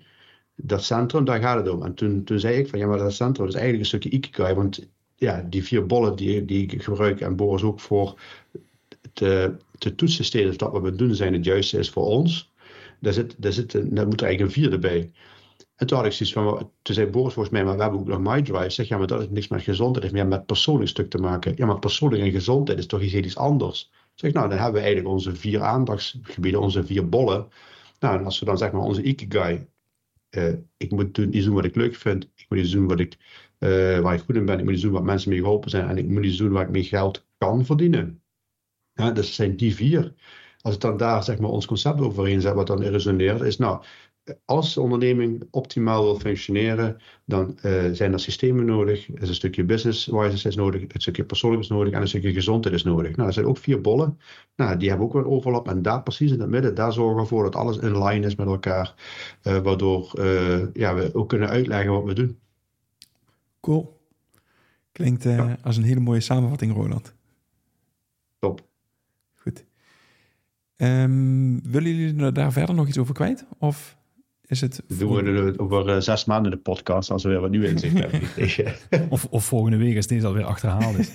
dat 0.56 0.84
centrum, 0.84 1.26
daar 1.26 1.42
gaat 1.42 1.66
het 1.66 1.74
om. 1.74 1.84
En 1.84 1.94
toen, 1.94 2.24
toen 2.24 2.40
zei 2.40 2.58
ik 2.58 2.68
van 2.70 2.80
ja, 2.80 2.88
maar 2.88 2.98
dat 2.98 3.14
centrum 3.14 3.48
is 3.48 3.54
eigenlijk 3.54 3.84
een 3.84 4.00
stukje 4.00 4.18
ikigai, 4.18 4.54
want 4.54 4.88
ja, 5.16 5.46
die 5.50 5.64
vier 5.64 5.86
bollen 5.86 6.16
die, 6.16 6.46
die 6.46 6.64
ik 6.64 6.84
gebruik 6.84 7.22
en 7.22 7.36
Boris 7.36 7.64
ook 7.64 7.80
voor 7.80 8.20
te, 9.14 9.56
te 9.78 9.96
toetsen 9.96 10.26
steeds 10.26 10.50
of 10.50 10.56
dat 10.56 10.72
wat 10.72 10.82
we 10.82 10.96
doen 10.96 11.16
zijn 11.16 11.34
het 11.34 11.46
juiste 11.46 11.78
is 11.78 11.90
voor 11.90 12.06
ons, 12.06 12.52
daar, 13.00 13.14
zit, 13.14 13.36
daar, 13.38 13.54
zit, 13.54 13.72
daar 13.72 14.08
moet 14.08 14.22
er 14.22 14.28
eigenlijk 14.28 14.42
een 14.42 14.62
vierde 14.62 14.80
bij. 14.80 15.12
En 15.84 15.90
toen 15.90 15.98
had 15.98 16.18
van, 16.18 16.72
toen 16.82 16.96
zei 16.96 17.08
Boris 17.08 17.34
volgens 17.34 17.56
mij, 17.56 17.64
maar 17.64 17.76
we 17.76 17.82
hebben 17.82 18.00
ook 18.00 18.08
nog 18.08 18.20
MyDrive. 18.34 18.70
Zeg, 18.70 18.88
ja, 18.88 18.98
maar 18.98 19.08
dat 19.08 19.20
heeft 19.20 19.32
niks 19.32 19.48
met 19.48 19.62
gezondheid, 19.62 20.04
heeft 20.04 20.16
meer 20.16 20.28
met 20.28 20.46
persoonlijk 20.46 20.90
stuk 20.90 21.10
te 21.10 21.18
maken. 21.18 21.54
Ja, 21.56 21.66
maar 21.66 21.80
persoonlijk 21.80 22.24
en 22.24 22.32
gezondheid 22.32 22.80
is 22.80 22.86
toch 22.86 23.02
iets 23.02 23.14
iets 23.14 23.38
anders. 23.38 23.92
Zeg, 24.14 24.34
nou, 24.34 24.50
dan 24.50 24.58
hebben 24.58 24.76
we 24.76 24.86
eigenlijk 24.86 25.16
onze 25.16 25.36
vier 25.36 25.62
aandachtsgebieden, 25.62 26.62
onze 26.62 26.86
vier 26.86 27.10
bollen. 27.10 27.48
Nou, 28.00 28.18
en 28.20 28.26
als 28.26 28.40
we 28.40 28.46
dan 28.46 28.58
zeg 28.58 28.72
maar 28.72 28.82
onze 28.82 29.02
Ikigai, 29.02 29.68
uh, 30.38 30.54
ik 30.78 30.92
moet 30.92 31.16
doen, 31.16 31.36
iets 31.36 31.46
doen 31.46 31.56
wat 31.56 31.66
ik 31.66 31.76
leuk 31.76 31.96
vind, 31.96 32.24
ik 32.36 32.46
moet 32.50 32.60
iets 32.60 32.72
doen 32.72 32.88
wat 32.88 33.00
ik, 33.00 33.18
uh, 33.60 34.00
waar 34.00 34.14
ik 34.14 34.22
goed 34.22 34.36
in 34.36 34.46
ben, 34.46 34.60
ik 34.60 34.64
moet 34.64 34.74
iets 34.74 34.82
doen 34.82 34.92
wat 34.92 35.04
mensen 35.04 35.30
mee 35.30 35.40
geholpen 35.40 35.70
zijn 35.70 35.88
en 35.88 35.98
ik 35.98 36.08
moet 36.08 36.26
iets 36.26 36.38
doen 36.38 36.52
waar 36.52 36.64
ik 36.64 36.72
mee 36.72 36.84
geld 36.84 37.26
kan 37.38 37.66
verdienen. 37.66 38.22
Ja, 38.94 39.12
dus 39.12 39.26
het 39.26 39.36
zijn 39.36 39.56
die 39.56 39.76
vier. 39.76 40.14
Als 40.62 40.74
ik 40.74 40.82
dan 40.82 40.98
daar 40.98 41.24
zeg 41.24 41.40
maar 41.40 41.50
ons 41.50 41.66
concept 41.66 42.00
overheen 42.00 42.42
zet, 42.42 42.54
wat 42.54 42.68
dan 42.68 42.82
resoneert, 42.82 43.42
is 43.42 43.58
nou, 43.58 43.84
als 44.46 44.74
de 44.74 44.82
onderneming 44.82 45.48
optimaal 45.52 46.04
wil 46.04 46.20
functioneren, 46.20 46.98
dan 47.26 47.58
uh, 47.66 47.84
zijn 47.92 48.14
er 48.14 48.20
systemen 48.20 48.66
nodig. 48.66 49.08
Er 49.08 49.22
is 49.22 49.30
een 49.30 49.36
stukje 49.36 49.64
business 49.64 50.06
wise 50.06 50.48
is 50.48 50.56
nodig, 50.56 50.82
een 50.82 51.02
stukje 51.02 51.24
persoonlijk 51.24 51.64
is 51.64 51.70
nodig 51.70 51.94
en 51.94 52.02
een 52.02 52.08
stukje 52.08 52.34
gezondheid 52.34 52.76
is 52.76 52.84
nodig. 52.84 53.16
Nou, 53.16 53.28
er 53.28 53.34
zijn 53.34 53.46
ook 53.46 53.58
vier 53.58 53.82
bollen. 53.82 54.20
Nou, 54.56 54.78
die 54.78 54.90
hebben 54.90 55.08
ook 55.08 55.14
wel 55.14 55.26
overlap. 55.26 55.68
En 55.68 55.82
daar 55.82 56.04
precies 56.04 56.32
in 56.32 56.40
het 56.40 56.50
midden, 56.50 56.76
daar 56.76 56.94
zorgen 56.94 57.16
we 57.16 57.22
ervoor 57.22 57.44
dat 57.44 57.56
alles 57.56 57.78
in 57.78 57.98
lijn 57.98 58.24
is 58.24 58.36
met 58.36 58.48
elkaar. 58.48 58.94
Uh, 59.44 59.58
waardoor 59.58 60.12
uh, 60.20 60.74
ja, 60.74 60.96
we 60.96 61.16
ook 61.16 61.30
kunnen 61.30 61.50
uitleggen 61.50 61.92
wat 61.92 62.04
we 62.04 62.14
doen. 62.14 62.40
Cool. 63.60 64.02
Klinkt 64.92 65.24
ja. 65.24 65.58
als 65.64 65.78
een 65.78 65.84
hele 65.84 66.00
mooie 66.00 66.20
samenvatting, 66.20 66.74
Roland. 66.74 67.14
Top. 68.40 68.68
Goed. 69.36 69.66
Ehm, 70.76 71.60
willen 71.64 71.96
jullie 71.96 72.32
daar 72.32 72.52
verder 72.52 72.76
nog 72.76 72.88
iets 72.88 72.98
over 72.98 73.14
kwijt? 73.14 73.46
Of 73.58 73.98
is 74.48 74.62
het... 74.62 74.82
Doen 74.88 75.14
we 75.16 75.22
er 75.32 75.60
over 75.60 75.90
eh, 75.90 76.00
zes 76.00 76.26
maanden 76.26 76.52
de 76.52 76.58
podcast 76.58 77.12
als 77.12 77.24
we 77.24 77.30
weer 77.30 77.40
wat 77.40 77.50
nieuw 77.50 77.62
inzicht 77.64 78.00
hebben 78.00 78.20
gekregen. 78.26 78.74
Of, 79.10 79.26
of 79.30 79.46
volgende 79.46 79.78
week 79.78 79.96
als 79.96 80.08
deze 80.08 80.28
alweer 80.28 80.44
achterhaald 80.44 80.98
is. 80.98 81.12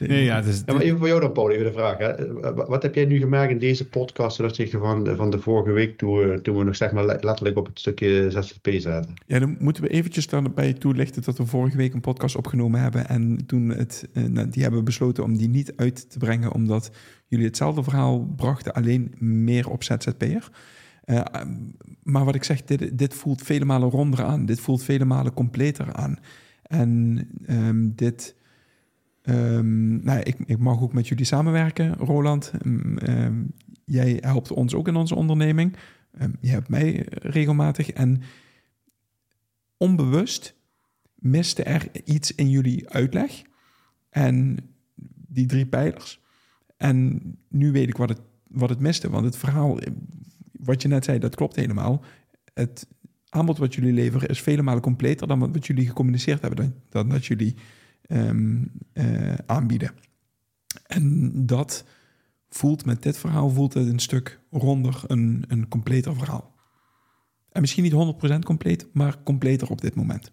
nee, 0.00 0.24
ja, 0.24 0.36
het 0.36 0.46
is, 0.46 0.62
Ja, 0.66 0.72
maar 0.72 0.82
even 0.82 0.98
voor 0.98 1.08
jou 1.08 1.20
dan, 1.20 1.32
Paul, 1.32 1.50
even 1.50 1.64
de 1.64 1.72
vraag. 1.72 1.98
Hè. 1.98 2.32
Wat- 2.54 2.82
heb 2.82 2.94
jij 2.94 3.04
nu 3.04 3.18
gemerkt 3.18 3.52
in 3.52 3.58
deze 3.58 3.88
podcast 3.88 4.36
ten 4.36 4.44
opzichte 4.44 4.78
van, 4.78 5.16
van 5.16 5.30
de 5.30 5.38
vorige 5.38 5.70
week, 5.72 5.98
toen 5.98 6.16
we, 6.16 6.40
toen 6.40 6.56
we 6.58 6.64
nog 6.64 6.76
zeg 6.76 6.92
maar 6.92 7.06
le- 7.06 7.18
letterlijk 7.20 7.56
op 7.58 7.66
het 7.66 7.78
stukje 7.78 8.30
ZZP 8.30 8.68
zaten? 8.78 9.14
Ja, 9.26 9.38
dan 9.38 9.56
moeten 9.58 9.82
we 9.82 9.88
eventjes 9.88 10.26
daarbij 10.26 10.72
toelichten 10.72 11.22
dat 11.22 11.38
we 11.38 11.46
vorige 11.46 11.76
week 11.76 11.94
een 11.94 12.00
podcast 12.00 12.36
opgenomen 12.36 12.80
hebben. 12.80 13.08
En 13.08 13.46
toen 13.46 13.68
het, 13.68 14.08
eh, 14.12 14.22
nou, 14.24 14.48
die 14.50 14.62
hebben 14.62 14.80
we 14.80 14.86
besloten 14.86 15.24
om 15.24 15.36
die 15.36 15.48
niet 15.48 15.72
uit 15.76 16.10
te 16.10 16.18
brengen, 16.18 16.52
omdat 16.52 16.90
jullie 17.26 17.46
hetzelfde 17.46 17.82
verhaal 17.82 18.32
brachten, 18.36 18.72
alleen 18.72 19.14
meer 19.18 19.68
op 19.70 19.84
ZZP'er. 19.84 20.48
Eh, 21.10 21.40
maar 22.02 22.24
wat 22.24 22.34
ik 22.34 22.44
zeg, 22.44 22.64
dit, 22.64 22.98
dit 22.98 23.14
voelt 23.14 23.42
vele 23.42 23.64
malen 23.64 23.90
ronder 23.90 24.24
aan. 24.24 24.46
Dit 24.46 24.60
voelt 24.60 24.82
vele 24.82 25.04
malen 25.04 25.32
completer 25.32 25.92
aan. 25.92 26.18
En 26.62 27.26
ehm, 27.46 27.90
dit... 27.94 28.36
ehm, 29.22 30.04
nou, 30.04 30.20
ik, 30.20 30.36
ik 30.46 30.58
mag 30.58 30.80
ook 30.80 30.92
met 30.92 31.08
jullie 31.08 31.24
samenwerken, 31.24 31.94
Roland. 31.94 32.52
Ehm, 32.62 32.98
ehm, 32.98 33.42
jij 33.84 34.18
helpt 34.20 34.52
ons 34.52 34.74
ook 34.74 34.88
in 34.88 34.96
onze 34.96 35.14
onderneming. 35.14 35.76
Je 36.40 36.50
hebt 36.50 36.68
mij 36.68 37.06
regelmatig. 37.08 37.90
En 37.90 38.22
onbewust 39.76 40.54
miste 41.14 41.62
er 41.62 41.88
iets 42.04 42.34
in 42.34 42.50
jullie 42.50 42.88
uitleg. 42.88 43.42
En 44.10 44.56
die 45.28 45.46
drie 45.46 45.66
pijlers. 45.66 46.20
En 46.76 47.20
nu 47.48 47.72
weet 47.72 47.88
ik 47.88 47.96
wat 47.96 48.08
het, 48.08 48.20
wat 48.48 48.68
het 48.68 48.80
miste. 48.80 49.10
Want 49.10 49.24
het 49.24 49.36
verhaal, 49.36 49.78
wat 50.64 50.82
je 50.82 50.88
net 50.88 51.04
zei, 51.04 51.18
dat 51.18 51.34
klopt 51.34 51.56
helemaal. 51.56 52.04
Het 52.54 52.86
aanbod 53.28 53.58
wat 53.58 53.74
jullie 53.74 53.92
leveren 53.92 54.28
is 54.28 54.40
vele 54.40 54.62
malen 54.62 54.82
completer 54.82 55.26
dan 55.26 55.52
wat 55.52 55.66
jullie 55.66 55.86
gecommuniceerd 55.86 56.40
hebben. 56.40 56.58
Dan, 56.64 56.74
dan 56.88 57.08
dat 57.08 57.26
jullie 57.26 57.56
ehm, 58.02 58.64
eh, 58.92 59.34
aanbieden. 59.46 59.92
En 60.86 61.32
dat 61.46 61.84
voelt 62.48 62.84
met 62.84 63.02
dit 63.02 63.18
verhaal 63.18 63.50
voelt 63.50 63.74
het 63.74 63.86
een 63.86 63.98
stuk 63.98 64.40
ronder, 64.50 65.02
een, 65.06 65.44
een 65.48 65.68
completer 65.68 66.16
verhaal. 66.16 66.54
En 67.52 67.60
misschien 67.60 67.82
niet 67.82 68.16
100% 68.34 68.38
compleet, 68.38 68.86
maar 68.92 69.22
completer 69.22 69.68
op 69.68 69.80
dit 69.80 69.94
moment. 69.94 70.32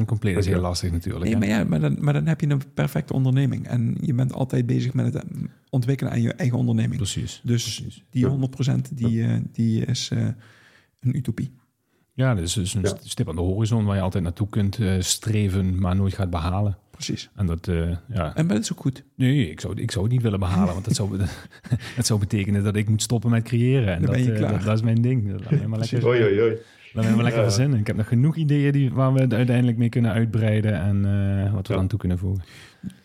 100% 0.00 0.04
compleet 0.06 0.36
is 0.36 0.46
heel 0.46 0.60
lastig 0.60 0.92
natuurlijk. 0.92 1.24
Nee, 1.24 1.36
maar, 1.36 1.48
ja, 1.48 1.64
maar, 1.64 1.80
dan, 1.80 1.96
maar 2.00 2.12
dan 2.12 2.26
heb 2.26 2.40
je 2.40 2.48
een 2.48 2.62
perfecte 2.74 3.12
onderneming. 3.12 3.66
En 3.68 3.96
je 4.00 4.14
bent 4.14 4.32
altijd 4.32 4.66
bezig 4.66 4.94
met 4.94 5.14
het 5.14 5.24
ontwikkelen 5.70 6.12
aan 6.12 6.22
je 6.22 6.32
eigen 6.32 6.58
onderneming. 6.58 6.96
Precies. 6.96 7.40
Dus 7.44 7.80
precies. 7.80 8.04
die 8.10 8.26
100% 8.26 8.92
die, 8.94 9.22
eh, 9.24 9.36
die 9.52 9.84
is 9.84 10.10
eh, 10.12 10.26
een 11.00 11.16
utopie. 11.16 11.52
Ja, 12.12 12.34
dat 12.34 12.44
is 12.44 12.52
dus 12.52 12.74
een 12.74 12.82
Ja. 12.82 12.96
stip 13.02 13.28
aan 13.28 13.34
de 13.34 13.40
horizon 13.40 13.84
waar 13.84 13.96
je 13.96 14.02
altijd 14.02 14.22
naartoe 14.24 14.48
kunt 14.48 14.78
eh, 14.78 14.94
streven, 15.00 15.78
maar 15.80 15.96
nooit 15.96 16.14
gaat 16.14 16.30
behalen. 16.30 16.76
Precies. 16.90 17.30
En 17.34 17.46
dat, 17.46 17.68
eh, 17.68 17.90
ja. 18.08 18.34
En 18.36 18.46
maar 18.46 18.54
dat 18.54 18.64
is 18.64 18.72
ook 18.72 18.80
goed. 18.80 19.04
Nee, 19.16 19.50
ik 19.50 19.60
zou, 19.60 19.80
ik 19.80 19.90
zou 19.90 20.04
het 20.04 20.12
niet 20.12 20.22
willen 20.22 20.38
behalen, 20.38 20.72
want 20.72 20.84
dat 20.84 20.94
zou, 20.94 21.18
dat 21.96 22.06
zou 22.06 22.20
betekenen 22.20 22.64
dat 22.64 22.76
ik 22.76 22.88
moet 22.88 23.02
stoppen 23.02 23.30
met 23.30 23.42
creëren. 23.42 23.88
En 23.94 24.02
Dan 24.02 24.10
dat, 24.10 24.10
ben 24.24 24.32
je 24.32 24.38
klaar. 24.38 24.52
dat, 24.52 24.62
dat 24.62 24.74
is 24.76 24.82
mijn 24.82 25.02
ding. 25.02 25.30
Laat 25.40 25.50
mij 25.50 25.66
maar 25.66 25.78
lekker, 25.78 26.06
Oei, 26.06 26.22
oei, 26.22 26.40
oei. 26.40 26.56
Mij 27.02 27.14
maar 27.14 27.22
lekker 27.24 27.42
verzinnen. 27.42 27.78
Ik 27.78 27.86
heb 27.86 27.96
nog 27.96 28.08
genoeg 28.08 28.36
ideeën 28.36 28.72
die, 28.72 28.92
waar 28.92 29.12
we 29.12 29.20
het 29.20 29.32
uiteindelijk 29.34 29.76
mee 29.76 29.88
kunnen 29.88 30.12
uitbreiden 30.12 30.72
en 30.74 31.04
eh, 31.46 31.52
wat 31.52 31.66
we 31.66 31.74
Ja. 31.74 31.80
aan 31.80 31.86
toe 31.88 31.98
kunnen 31.98 32.18
voegen. 32.18 32.44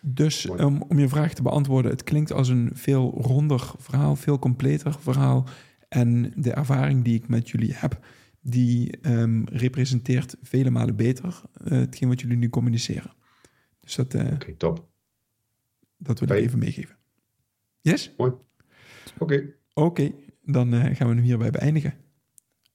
Dus 0.02 0.46
Mooi. 0.48 0.62
um, 0.62 0.82
om 0.82 1.00
je 1.00 1.08
vraag 1.10 1.34
te 1.34 1.42
beantwoorden, 1.42 1.92
het 1.92 2.04
klinkt 2.04 2.32
als 2.32 2.48
een 2.50 2.70
veel 2.74 3.12
ronder 3.22 3.72
verhaal, 3.78 4.16
veel 4.16 4.40
completer 4.40 4.96
verhaal. 5.00 5.46
En 5.90 6.32
de 6.36 6.52
ervaring 6.54 7.04
die 7.04 7.16
ik 7.16 7.28
met 7.28 7.50
jullie 7.50 7.74
heb, 7.76 8.00
die 8.42 8.98
ehm, 9.02 9.44
representeert 9.46 10.36
vele 10.42 10.70
malen 10.70 10.96
beter 10.96 11.42
eh, 11.64 11.72
hetgeen 11.78 12.10
wat 12.10 12.22
jullie 12.22 12.38
nu 12.38 12.50
communiceren. 12.50 13.12
Dus 13.80 13.96
dat, 13.96 14.14
eh, 14.14 14.32
Oké, 14.34 14.54
top. 14.56 14.88
dat 15.98 16.20
wil 16.20 16.30
ik 16.38 16.44
even 16.44 16.60
meegeven. 16.60 16.96
Yes? 17.82 18.14
Oké, 19.18 19.44
Oké, 19.74 20.12
dan 20.44 20.74
eh, 20.74 20.80
gaan 20.96 21.08
we 21.10 21.14
hem 21.16 21.24
hierbij 21.24 21.50
beëindigen. 21.52 21.94